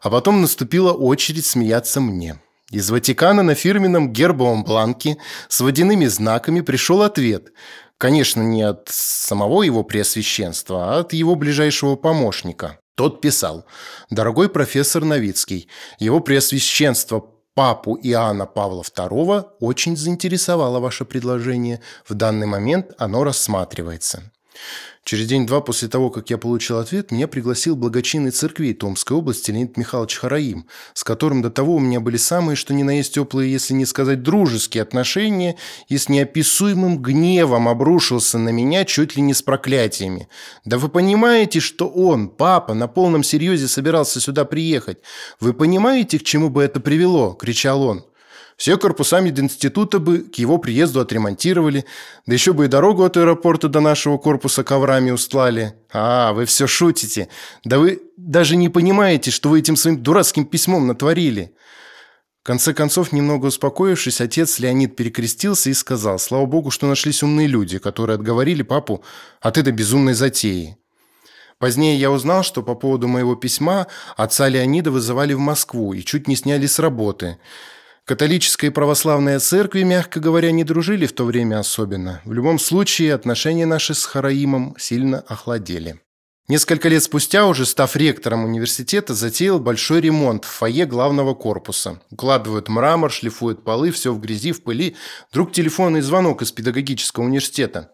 А 0.02 0.10
потом 0.10 0.40
наступила 0.40 0.92
очередь 0.92 1.46
смеяться 1.46 2.00
мне. 2.00 2.40
Из 2.70 2.88
Ватикана 2.90 3.42
на 3.42 3.54
фирменном 3.54 4.12
гербовом 4.12 4.64
бланке 4.64 5.16
с 5.48 5.60
водяными 5.60 6.06
знаками 6.06 6.60
пришел 6.60 7.02
ответ. 7.02 7.52
Конечно, 7.98 8.42
не 8.42 8.62
от 8.62 8.88
самого 8.88 9.62
его 9.62 9.82
преосвященства, 9.82 10.94
а 10.94 11.00
от 11.00 11.12
его 11.12 11.34
ближайшего 11.34 11.96
помощника. 11.96 12.78
Тот 12.94 13.20
писал 13.20 13.66
«Дорогой 14.10 14.48
профессор 14.48 15.04
Новицкий, 15.04 15.68
его 15.98 16.20
преосвященство 16.20 17.26
папу 17.60 17.98
Иоанна 18.02 18.46
Павла 18.46 18.82
II 18.82 19.44
очень 19.60 19.94
заинтересовало 19.94 20.80
ваше 20.80 21.04
предложение. 21.04 21.80
В 22.08 22.14
данный 22.14 22.46
момент 22.46 22.92
оно 22.96 23.22
рассматривается. 23.22 24.22
Через 25.04 25.26
день-два 25.26 25.60
после 25.60 25.88
того, 25.88 26.10
как 26.10 26.30
я 26.30 26.38
получил 26.38 26.78
ответ, 26.78 27.10
меня 27.10 27.26
пригласил 27.26 27.74
благочинный 27.74 28.30
церкви 28.30 28.72
Томской 28.74 29.16
области 29.16 29.50
Леонид 29.50 29.76
Михайлович 29.76 30.16
Хараим, 30.16 30.66
с 30.92 31.04
которым 31.04 31.40
до 31.42 31.50
того 31.50 31.76
у 31.76 31.78
меня 31.78 32.00
были 32.00 32.18
самые, 32.18 32.54
что 32.54 32.74
ни 32.74 32.82
на 32.82 32.98
есть 32.98 33.14
теплые, 33.14 33.50
если 33.50 33.72
не 33.74 33.86
сказать 33.86 34.22
дружеские 34.22 34.82
отношения, 34.82 35.56
и 35.88 35.96
с 35.96 36.08
неописуемым 36.08 36.98
гневом 36.98 37.66
обрушился 37.66 38.38
на 38.38 38.50
меня 38.50 38.84
чуть 38.84 39.16
ли 39.16 39.22
не 39.22 39.32
с 39.32 39.42
проклятиями. 39.42 40.28
Да 40.64 40.78
вы 40.78 40.88
понимаете, 40.88 41.60
что 41.60 41.88
он, 41.88 42.28
папа, 42.28 42.74
на 42.74 42.86
полном 42.86 43.22
серьезе 43.22 43.68
собирался 43.68 44.20
сюда 44.20 44.44
приехать? 44.44 44.98
Вы 45.40 45.54
понимаете, 45.54 46.18
к 46.18 46.24
чему 46.24 46.50
бы 46.50 46.62
это 46.62 46.78
привело?– 46.78 47.32
кричал 47.40 47.82
он. 47.82 48.04
Все 48.60 48.76
корпуса 48.76 49.20
мединститута 49.20 49.98
бы 50.00 50.18
к 50.18 50.34
его 50.34 50.58
приезду 50.58 51.00
отремонтировали, 51.00 51.86
да 52.26 52.34
еще 52.34 52.52
бы 52.52 52.66
и 52.66 52.68
дорогу 52.68 53.04
от 53.04 53.16
аэропорта 53.16 53.68
до 53.68 53.80
нашего 53.80 54.18
корпуса 54.18 54.64
коврами 54.64 55.10
устлали. 55.10 55.72
А, 55.90 56.34
вы 56.34 56.44
все 56.44 56.66
шутите. 56.66 57.28
Да 57.64 57.78
вы 57.78 58.02
даже 58.18 58.56
не 58.56 58.68
понимаете, 58.68 59.30
что 59.30 59.48
вы 59.48 59.60
этим 59.60 59.76
своим 59.76 60.02
дурацким 60.02 60.44
письмом 60.44 60.86
натворили. 60.86 61.54
В 62.42 62.46
конце 62.46 62.74
концов, 62.74 63.12
немного 63.12 63.46
успокоившись, 63.46 64.20
отец 64.20 64.58
Леонид 64.58 64.94
перекрестился 64.94 65.70
и 65.70 65.74
сказал, 65.74 66.18
слава 66.18 66.44
богу, 66.44 66.70
что 66.70 66.86
нашлись 66.86 67.22
умные 67.22 67.46
люди, 67.46 67.78
которые 67.78 68.16
отговорили 68.16 68.62
папу 68.62 69.02
от 69.40 69.56
этой 69.56 69.72
безумной 69.72 70.12
затеи. 70.12 70.76
Позднее 71.58 71.96
я 71.96 72.10
узнал, 72.10 72.42
что 72.42 72.62
по 72.62 72.74
поводу 72.74 73.08
моего 73.08 73.36
письма 73.36 73.86
отца 74.18 74.50
Леонида 74.50 74.90
вызывали 74.90 75.32
в 75.32 75.38
Москву 75.38 75.94
и 75.94 76.02
чуть 76.02 76.28
не 76.28 76.36
сняли 76.36 76.66
с 76.66 76.78
работы– 76.78 77.38
Католическая 78.10 78.72
и 78.72 78.74
православная 78.74 79.38
церкви, 79.38 79.84
мягко 79.84 80.18
говоря, 80.18 80.50
не 80.50 80.64
дружили 80.64 81.06
в 81.06 81.12
то 81.12 81.24
время 81.24 81.60
особенно. 81.60 82.20
В 82.24 82.32
любом 82.32 82.58
случае, 82.58 83.14
отношения 83.14 83.66
наши 83.66 83.94
с 83.94 84.04
Хараимом 84.04 84.74
сильно 84.80 85.20
охладели. 85.28 86.00
Несколько 86.48 86.88
лет 86.88 87.04
спустя, 87.04 87.46
уже 87.46 87.64
став 87.64 87.94
ректором 87.94 88.44
университета, 88.44 89.14
затеял 89.14 89.60
большой 89.60 90.00
ремонт 90.00 90.44
в 90.44 90.48
фойе 90.48 90.86
главного 90.86 91.34
корпуса. 91.34 92.00
Укладывают 92.10 92.68
мрамор, 92.68 93.12
шлифуют 93.12 93.62
полы, 93.62 93.92
все 93.92 94.12
в 94.12 94.18
грязи, 94.18 94.50
в 94.50 94.64
пыли. 94.64 94.96
Вдруг 95.30 95.52
телефонный 95.52 96.00
звонок 96.00 96.42
из 96.42 96.50
педагогического 96.50 97.22
университета. 97.22 97.92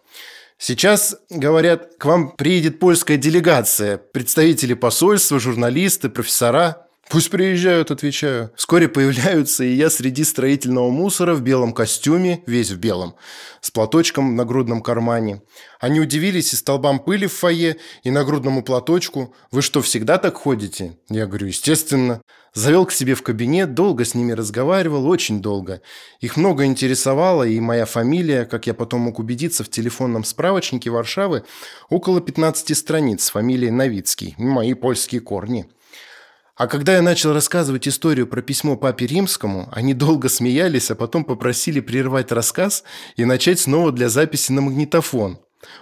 Сейчас, 0.56 1.14
говорят, 1.28 1.96
к 1.98 2.04
вам 2.06 2.30
приедет 2.30 2.78
польская 2.78 3.18
делегация, 3.18 3.98
представители 3.98 4.72
посольства, 4.72 5.38
журналисты, 5.38 6.08
профессора. 6.08 6.85
«Пусть 7.08 7.30
приезжают»,– 7.30 7.90
отвечаю. 7.92 8.50
Вскоре 8.56 8.88
появляются 8.88 9.62
и 9.62 9.72
я 9.72 9.90
среди 9.90 10.24
строительного 10.24 10.90
мусора 10.90 11.34
в 11.34 11.40
белом 11.40 11.72
костюме, 11.72 12.42
весь 12.46 12.72
в 12.72 12.78
белом, 12.78 13.14
с 13.60 13.70
платочком 13.70 14.30
в 14.30 14.34
нагрудном 14.34 14.82
кармане. 14.82 15.42
Они 15.78 16.00
удивились 16.00 16.52
и 16.52 16.56
столбам 16.56 16.98
пыли 16.98 17.28
в 17.28 17.32
фойе, 17.32 17.76
и 18.02 18.10
нагрудному 18.10 18.64
платочку. 18.64 19.34
«Вы 19.52 19.62
что, 19.62 19.82
всегда 19.82 20.18
так 20.18 20.36
ходите?» 20.36 20.98
Я 21.08 21.26
говорю, 21.26 21.46
естественно. 21.46 22.20
Завел 22.54 22.86
к 22.86 22.92
себе 22.92 23.14
в 23.14 23.22
кабинет, 23.22 23.74
долго 23.74 24.04
с 24.04 24.14
ними 24.14 24.32
разговаривал, 24.32 25.06
очень 25.06 25.42
долго. 25.42 25.82
Их 26.20 26.38
много 26.38 26.64
интересовало, 26.64 27.42
и 27.42 27.60
моя 27.60 27.84
фамилия, 27.84 28.46
как 28.46 28.66
я 28.66 28.72
потом 28.74 29.02
мог 29.02 29.18
убедиться 29.18 29.62
в 29.62 29.68
телефонном 29.68 30.24
справочнике 30.24 30.90
Варшавы, 30.90 31.44
около 31.90 32.20
15 32.22 32.76
страниц 32.76 33.24
с 33.24 33.30
фамилией 33.30 33.70
Новицкий, 33.70 34.34
мои 34.38 34.72
польские 34.72 35.20
корни. 35.20 35.68
А 36.56 36.68
когда 36.68 36.94
я 36.94 37.02
начал 37.02 37.34
рассказывать 37.34 37.86
историю 37.86 38.26
про 38.26 38.40
письмо 38.40 38.76
папе 38.76 39.06
римскому, 39.06 39.68
они 39.72 39.92
долго 39.92 40.30
смеялись, 40.30 40.90
а 40.90 40.94
потом 40.94 41.24
попросили 41.24 41.80
прервать 41.80 42.32
рассказ 42.32 42.82
и 43.16 43.26
начать 43.26 43.60
снова 43.60 43.92
для 43.92 44.08
записи 44.08 44.52
на 44.52 44.62
магнитофон. 44.62 45.38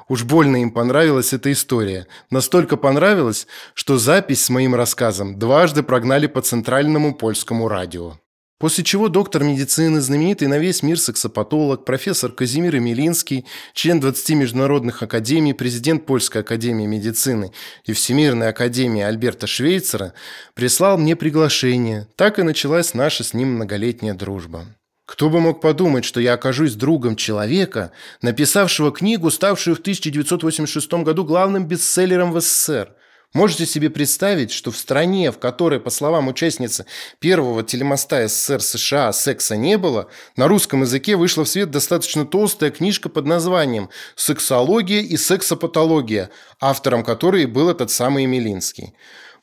Уж 0.08 0.24
больно 0.24 0.62
им 0.62 0.72
понравилась 0.72 1.32
эта 1.32 1.52
история. 1.52 2.08
Настолько 2.30 2.76
понравилась, 2.76 3.46
что 3.74 3.98
запись 3.98 4.44
с 4.44 4.50
моим 4.50 4.74
рассказом 4.74 5.38
дважды 5.38 5.84
прогнали 5.84 6.26
по 6.26 6.42
центральному 6.42 7.14
польскому 7.14 7.68
радио. 7.68 8.14
После 8.58 8.84
чего 8.84 9.08
доктор 9.08 9.42
медицины, 9.42 10.00
знаменитый 10.00 10.46
на 10.46 10.58
весь 10.58 10.82
мир 10.82 10.98
сексопатолог, 10.98 11.84
профессор 11.84 12.30
Казимир 12.30 12.76
Емелинский, 12.76 13.46
член 13.74 13.98
20 13.98 14.30
международных 14.36 15.02
академий, 15.02 15.54
президент 15.54 16.06
Польской 16.06 16.42
академии 16.42 16.86
медицины 16.86 17.50
и 17.84 17.92
Всемирной 17.92 18.48
академии 18.48 19.02
Альберта 19.02 19.48
Швейцера, 19.48 20.14
прислал 20.54 20.98
мне 20.98 21.16
приглашение. 21.16 22.06
Так 22.14 22.38
и 22.38 22.42
началась 22.42 22.94
наша 22.94 23.24
с 23.24 23.34
ним 23.34 23.54
многолетняя 23.56 24.14
дружба. 24.14 24.66
Кто 25.04 25.28
бы 25.28 25.40
мог 25.40 25.60
подумать, 25.60 26.04
что 26.04 26.20
я 26.20 26.34
окажусь 26.34 26.74
другом 26.74 27.16
человека, 27.16 27.90
написавшего 28.22 28.92
книгу, 28.92 29.30
ставшую 29.32 29.76
в 29.76 29.80
1986 29.80 30.92
году 31.02 31.24
главным 31.24 31.66
бестселлером 31.66 32.32
в 32.32 32.40
СССР– 32.40 32.94
Можете 33.34 33.66
себе 33.66 33.90
представить, 33.90 34.52
что 34.52 34.70
в 34.70 34.76
стране, 34.76 35.32
в 35.32 35.38
которой, 35.38 35.80
по 35.80 35.90
словам 35.90 36.28
участницы 36.28 36.86
первого 37.18 37.64
телемоста 37.64 38.28
СССР 38.28 38.62
США 38.62 39.12
секса 39.12 39.56
не 39.56 39.76
было, 39.76 40.06
на 40.36 40.46
русском 40.46 40.82
языке 40.82 41.16
вышла 41.16 41.44
в 41.44 41.48
свет 41.48 41.72
достаточно 41.72 42.24
толстая 42.24 42.70
книжка 42.70 43.08
под 43.08 43.26
названием 43.26 43.90
«Сексология 44.14 45.00
и 45.00 45.16
сексопатология», 45.16 46.30
автором 46.60 47.02
которой 47.02 47.46
был 47.46 47.68
этот 47.68 47.90
самый 47.90 48.22
Емелинский. 48.22 48.94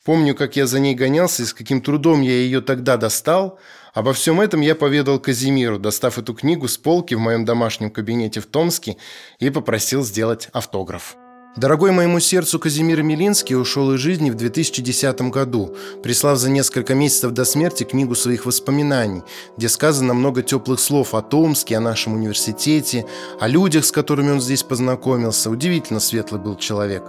Помню, 0.04 0.34
как 0.34 0.56
я 0.56 0.66
за 0.66 0.80
ней 0.80 0.94
гонялся 0.94 1.42
и 1.42 1.46
с 1.46 1.52
каким 1.52 1.82
трудом 1.82 2.22
я 2.22 2.32
ее 2.32 2.62
тогда 2.62 2.96
достал. 2.96 3.58
Обо 3.92 4.14
всем 4.14 4.40
этом 4.40 4.62
я 4.62 4.74
поведал 4.74 5.20
Казимиру, 5.20 5.78
достав 5.78 6.16
эту 6.16 6.32
книгу 6.32 6.66
с 6.66 6.78
полки 6.78 7.14
в 7.14 7.20
моем 7.20 7.44
домашнем 7.44 7.90
кабинете 7.90 8.40
в 8.40 8.46
Томске 8.46 8.96
и 9.38 9.50
попросил 9.50 10.02
сделать 10.02 10.48
автограф. 10.54 11.14
Дорогой 11.54 11.90
моему 11.92 12.18
сердцу 12.18 12.58
Казимир 12.58 13.02
Милинский 13.02 13.54
ушел 13.54 13.92
из 13.92 14.00
жизни 14.00 14.30
в 14.30 14.36
2010 14.36 15.20
году, 15.30 15.76
прислав 16.02 16.38
за 16.38 16.48
несколько 16.48 16.94
месяцев 16.94 17.32
до 17.32 17.44
смерти 17.44 17.84
книгу 17.84 18.14
своих 18.14 18.46
воспоминаний, 18.46 19.22
где 19.58 19.68
сказано 19.68 20.14
много 20.14 20.42
теплых 20.42 20.80
слов 20.80 21.14
о 21.14 21.20
Томске, 21.20 21.76
о 21.76 21.80
нашем 21.80 22.14
университете, 22.14 23.04
о 23.38 23.48
людях, 23.48 23.84
с 23.84 23.92
которыми 23.92 24.30
он 24.30 24.40
здесь 24.40 24.62
познакомился. 24.62 25.50
Удивительно 25.50 26.00
светлый 26.00 26.40
был 26.40 26.56
человек. 26.56 27.02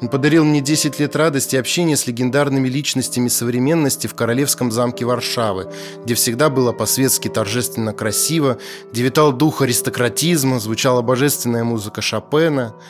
Он 0.00 0.08
подарил 0.08 0.44
мне 0.44 0.62
10 0.62 0.98
лет 0.98 1.14
радости 1.14 1.56
общения 1.56 1.98
с 1.98 2.06
легендарными 2.06 2.70
личностями 2.70 3.28
современности 3.28 4.06
в 4.06 4.14
Королевском 4.14 4.72
замке 4.72 5.04
Варшавы, 5.04 5.70
где 6.04 6.14
всегда 6.14 6.48
было 6.48 6.72
по-светски 6.72 7.28
торжественно 7.28 7.92
красиво, 7.92 8.56
где 8.92 9.02
витал 9.02 9.30
дух 9.30 9.60
аристократизма, 9.60 10.58
звучала 10.58 11.02
божественная 11.02 11.64
музыка 11.64 12.00
Шопена– 12.00 12.74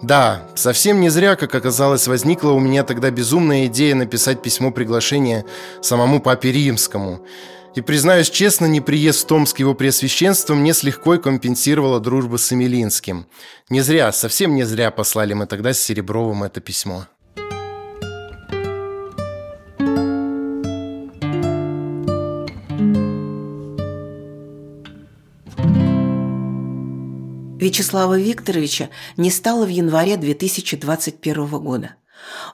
да, 0.00 0.46
совсем 0.54 1.00
не 1.00 1.08
зря, 1.08 1.34
как 1.34 1.54
оказалось, 1.54 2.06
возникла 2.06 2.52
у 2.52 2.60
меня 2.60 2.84
тогда 2.84 3.10
безумная 3.10 3.66
идея 3.66 3.96
написать 3.96 4.42
письмо 4.42 4.70
приглашения 4.70 5.44
самому 5.82 6.20
папе 6.20 6.52
римскому. 6.52 7.26
И, 7.74 7.80
признаюсь 7.80 8.30
честно, 8.30 8.66
неприезд 8.66 9.24
в 9.24 9.26
Томск 9.26 9.58
его 9.58 9.74
преосвященства 9.74 10.54
мне 10.54 10.72
с 10.72 10.82
легкой 10.82 11.20
компенсировала 11.20 12.00
дружба 12.00 12.36
с 12.36 12.52
Эмилинским. 12.52 13.26
Не 13.68 13.80
зря, 13.80 14.10
совсем 14.12 14.54
не 14.54 14.64
зря 14.64 14.90
послали 14.90 15.32
мы 15.34 15.46
тогда 15.46 15.72
с 15.72 15.80
Серебровым 15.80 16.44
это 16.44 16.60
письмо. 16.60 17.06
Вячеслава 27.68 28.18
Викторовича 28.18 28.88
не 29.18 29.30
стало 29.30 29.66
в 29.66 29.68
январе 29.68 30.16
2021 30.16 31.46
года. 31.58 31.96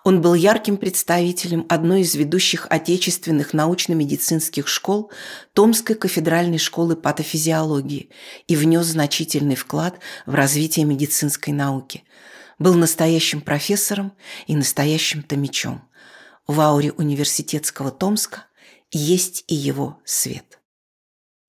Он 0.02 0.20
был 0.20 0.34
ярким 0.34 0.76
представителем 0.76 1.66
одной 1.68 2.00
из 2.00 2.16
ведущих 2.16 2.66
отечественных 2.68 3.54
научно-медицинских 3.54 4.66
школ 4.66 5.12
Томской 5.52 5.94
кафедральной 5.94 6.58
школы 6.58 6.96
патофизиологии 6.96 8.10
и 8.48 8.56
внес 8.56 8.86
значительный 8.86 9.54
вклад 9.54 10.00
в 10.26 10.34
развитие 10.34 10.84
медицинской 10.84 11.52
науки. 11.52 12.02
Был 12.58 12.74
настоящим 12.74 13.40
профессором 13.40 14.14
и 14.48 14.56
настоящим 14.56 15.22
томичом. 15.22 15.88
В 16.48 16.60
ауре 16.60 16.90
университетского 16.90 17.92
Томска 17.92 18.46
есть 18.90 19.44
и 19.46 19.54
его 19.54 20.00
свет. 20.04 20.58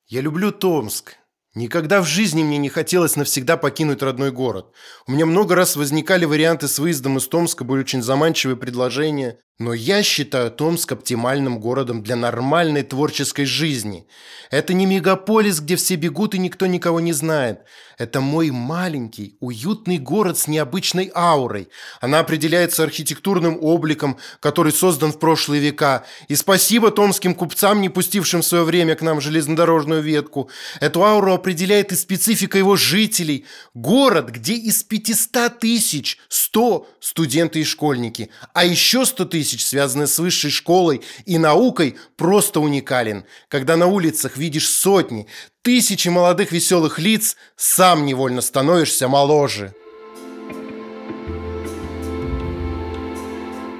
«Я 0.05 0.21
люблю 0.21 0.51
Томск», 0.51 1.17
Никогда 1.55 2.01
в 2.01 2.05
жизни 2.05 2.43
мне 2.43 2.57
не 2.57 2.67
хотелось 2.67 3.15
навсегда 3.15 3.55
покинуть 3.55 4.03
родной 4.03 4.31
город. 4.31 4.73
У 5.07 5.13
меня 5.13 5.25
много 5.25 5.55
раз 5.55 5.77
возникали 5.77 6.25
варианты 6.25 6.67
с 6.67 6.79
выездом 6.79 7.17
из 7.17 7.29
Томска, 7.29 7.63
были 7.63 7.79
очень 7.79 8.03
заманчивые 8.03 8.57
предложения. 8.57 9.39
Но 9.57 9.73
я 9.73 10.03
считаю 10.03 10.51
Томск 10.51 10.91
оптимальным 10.91 11.61
городом 11.61 12.03
для 12.03 12.17
нормальной 12.17 12.83
творческой 12.83 13.45
жизни. 13.45 14.05
Это 14.51 14.73
не 14.73 14.85
мегаполис, 14.85 15.61
где 15.61 15.77
все 15.77 15.95
бегут 15.95 16.35
и 16.35 16.39
никто 16.39 16.65
никого 16.65 16.99
не 16.99 17.13
знает. 17.13 17.61
Это 17.97 18.19
мой 18.19 18.51
маленький, 18.51 19.37
уютный 19.39 19.97
город 19.97 20.37
с 20.37 20.47
необычной 20.47 21.09
аурой. 21.15 21.69
Она 22.01 22.19
определяется 22.19 22.83
архитектурным 22.83 23.57
обликом, 23.61 24.17
который 24.41 24.73
создан 24.73 25.13
в 25.13 25.19
прошлые 25.19 25.61
века. 25.61 26.03
И 26.27 26.35
спасибо 26.35 26.91
томским 26.91 27.33
купцам, 27.33 27.79
не 27.79 27.87
пустившим 27.87 28.41
в 28.41 28.45
свое 28.45 28.65
время 28.65 28.95
к 28.95 29.01
нам 29.01 29.21
железнодорожную 29.21 30.01
ветку. 30.01 30.49
Эту 30.81 31.01
ауру 31.05 31.33
определяет 31.33 31.93
и 31.93 31.95
специфика 31.95 32.57
его 32.57 32.75
жителей. 32.75 33.45
Город, 33.73 34.31
где 34.31 34.55
из 34.55 34.83
500 34.83 35.59
тысяч 35.59 36.17
100 36.27 36.87
студенты 36.99 37.61
и 37.61 37.63
школьники, 37.63 38.29
а 38.53 38.65
еще 38.65 39.05
100 39.05 39.25
тысяч 39.25 39.44
тысяч, 39.45 39.63
связанный 39.63 40.07
с 40.07 40.17
высшей 40.17 40.49
школой 40.49 41.01
и 41.25 41.37
наукой, 41.37 41.97
просто 42.17 42.59
уникален. 42.59 43.25
Когда 43.47 43.77
на 43.77 43.85
улицах 43.85 44.37
видишь 44.37 44.67
сотни, 44.67 45.27
тысячи 45.61 46.09
молодых 46.09 46.51
веселых 46.51 46.97
лиц, 46.97 47.35
сам 47.55 48.05
невольно 48.05 48.41
становишься 48.41 49.07
моложе. 49.07 49.75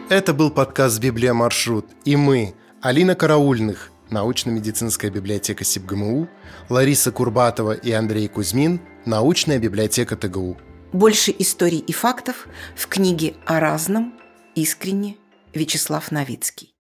Это 0.10 0.34
был 0.34 0.52
подкаст 0.52 1.00
«Библия 1.00 1.34
маршрут» 1.34 1.88
и 2.06 2.16
мы, 2.16 2.54
Алина 2.80 3.16
Караульных, 3.16 3.90
научно-медицинская 4.12 5.10
библиотека 5.10 5.64
СИБГМУ, 5.64 6.30
Лариса 6.70 7.12
Курбатова 7.12 7.72
и 7.72 7.92
Андрей 7.92 8.28
Кузьмин, 8.28 8.82
научная 9.06 9.58
библиотека 9.58 10.16
ТГУ. 10.16 10.58
Больше 10.94 11.34
историй 11.40 11.80
и 11.80 11.92
фактов 11.92 12.48
в 12.76 12.86
книге 12.88 13.34
о 13.48 13.60
разном, 13.60 14.14
искренне 14.54 15.18
Вячеслав 15.56 16.08
Новицкий. 16.12 16.75